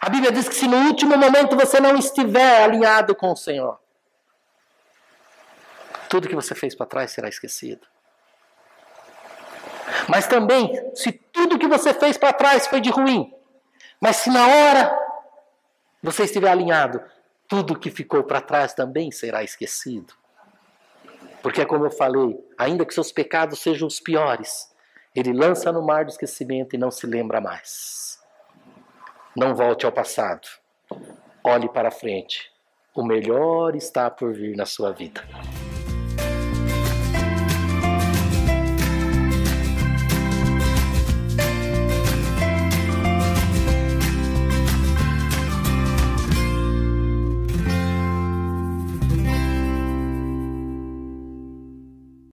a 0.00 0.08
Bíblia 0.08 0.32
diz 0.32 0.48
que 0.48 0.54
se 0.54 0.68
no 0.68 0.76
último 0.86 1.16
momento 1.16 1.56
você 1.56 1.80
não 1.80 1.96
estiver 1.96 2.62
alinhado 2.62 3.14
com 3.14 3.32
o 3.32 3.36
Senhor, 3.36 3.78
tudo 6.08 6.28
que 6.28 6.34
você 6.34 6.54
fez 6.54 6.74
para 6.74 6.86
trás 6.86 7.10
será 7.10 7.28
esquecido. 7.28 7.86
Mas 10.10 10.26
também, 10.26 10.90
se 10.92 11.12
tudo 11.12 11.56
que 11.56 11.68
você 11.68 11.94
fez 11.94 12.18
para 12.18 12.32
trás 12.32 12.66
foi 12.66 12.80
de 12.80 12.90
ruim, 12.90 13.32
mas 14.00 14.16
se 14.16 14.28
na 14.28 14.44
hora 14.44 14.98
você 16.02 16.24
estiver 16.24 16.50
alinhado, 16.50 17.00
tudo 17.46 17.78
que 17.78 17.92
ficou 17.92 18.24
para 18.24 18.40
trás 18.40 18.74
também 18.74 19.12
será 19.12 19.44
esquecido. 19.44 20.12
Porque, 21.40 21.64
como 21.64 21.86
eu 21.86 21.92
falei, 21.92 22.36
ainda 22.58 22.84
que 22.84 22.92
seus 22.92 23.12
pecados 23.12 23.60
sejam 23.60 23.86
os 23.86 24.00
piores, 24.00 24.68
ele 25.14 25.32
lança 25.32 25.70
no 25.70 25.80
mar 25.80 26.04
do 26.04 26.10
esquecimento 26.10 26.74
e 26.74 26.78
não 26.78 26.90
se 26.90 27.06
lembra 27.06 27.40
mais. 27.40 28.18
Não 29.36 29.54
volte 29.54 29.86
ao 29.86 29.92
passado. 29.92 30.48
Olhe 31.44 31.68
para 31.68 31.92
frente. 31.92 32.50
O 32.92 33.04
melhor 33.04 33.76
está 33.76 34.10
por 34.10 34.32
vir 34.32 34.56
na 34.56 34.66
sua 34.66 34.90
vida. 34.90 35.22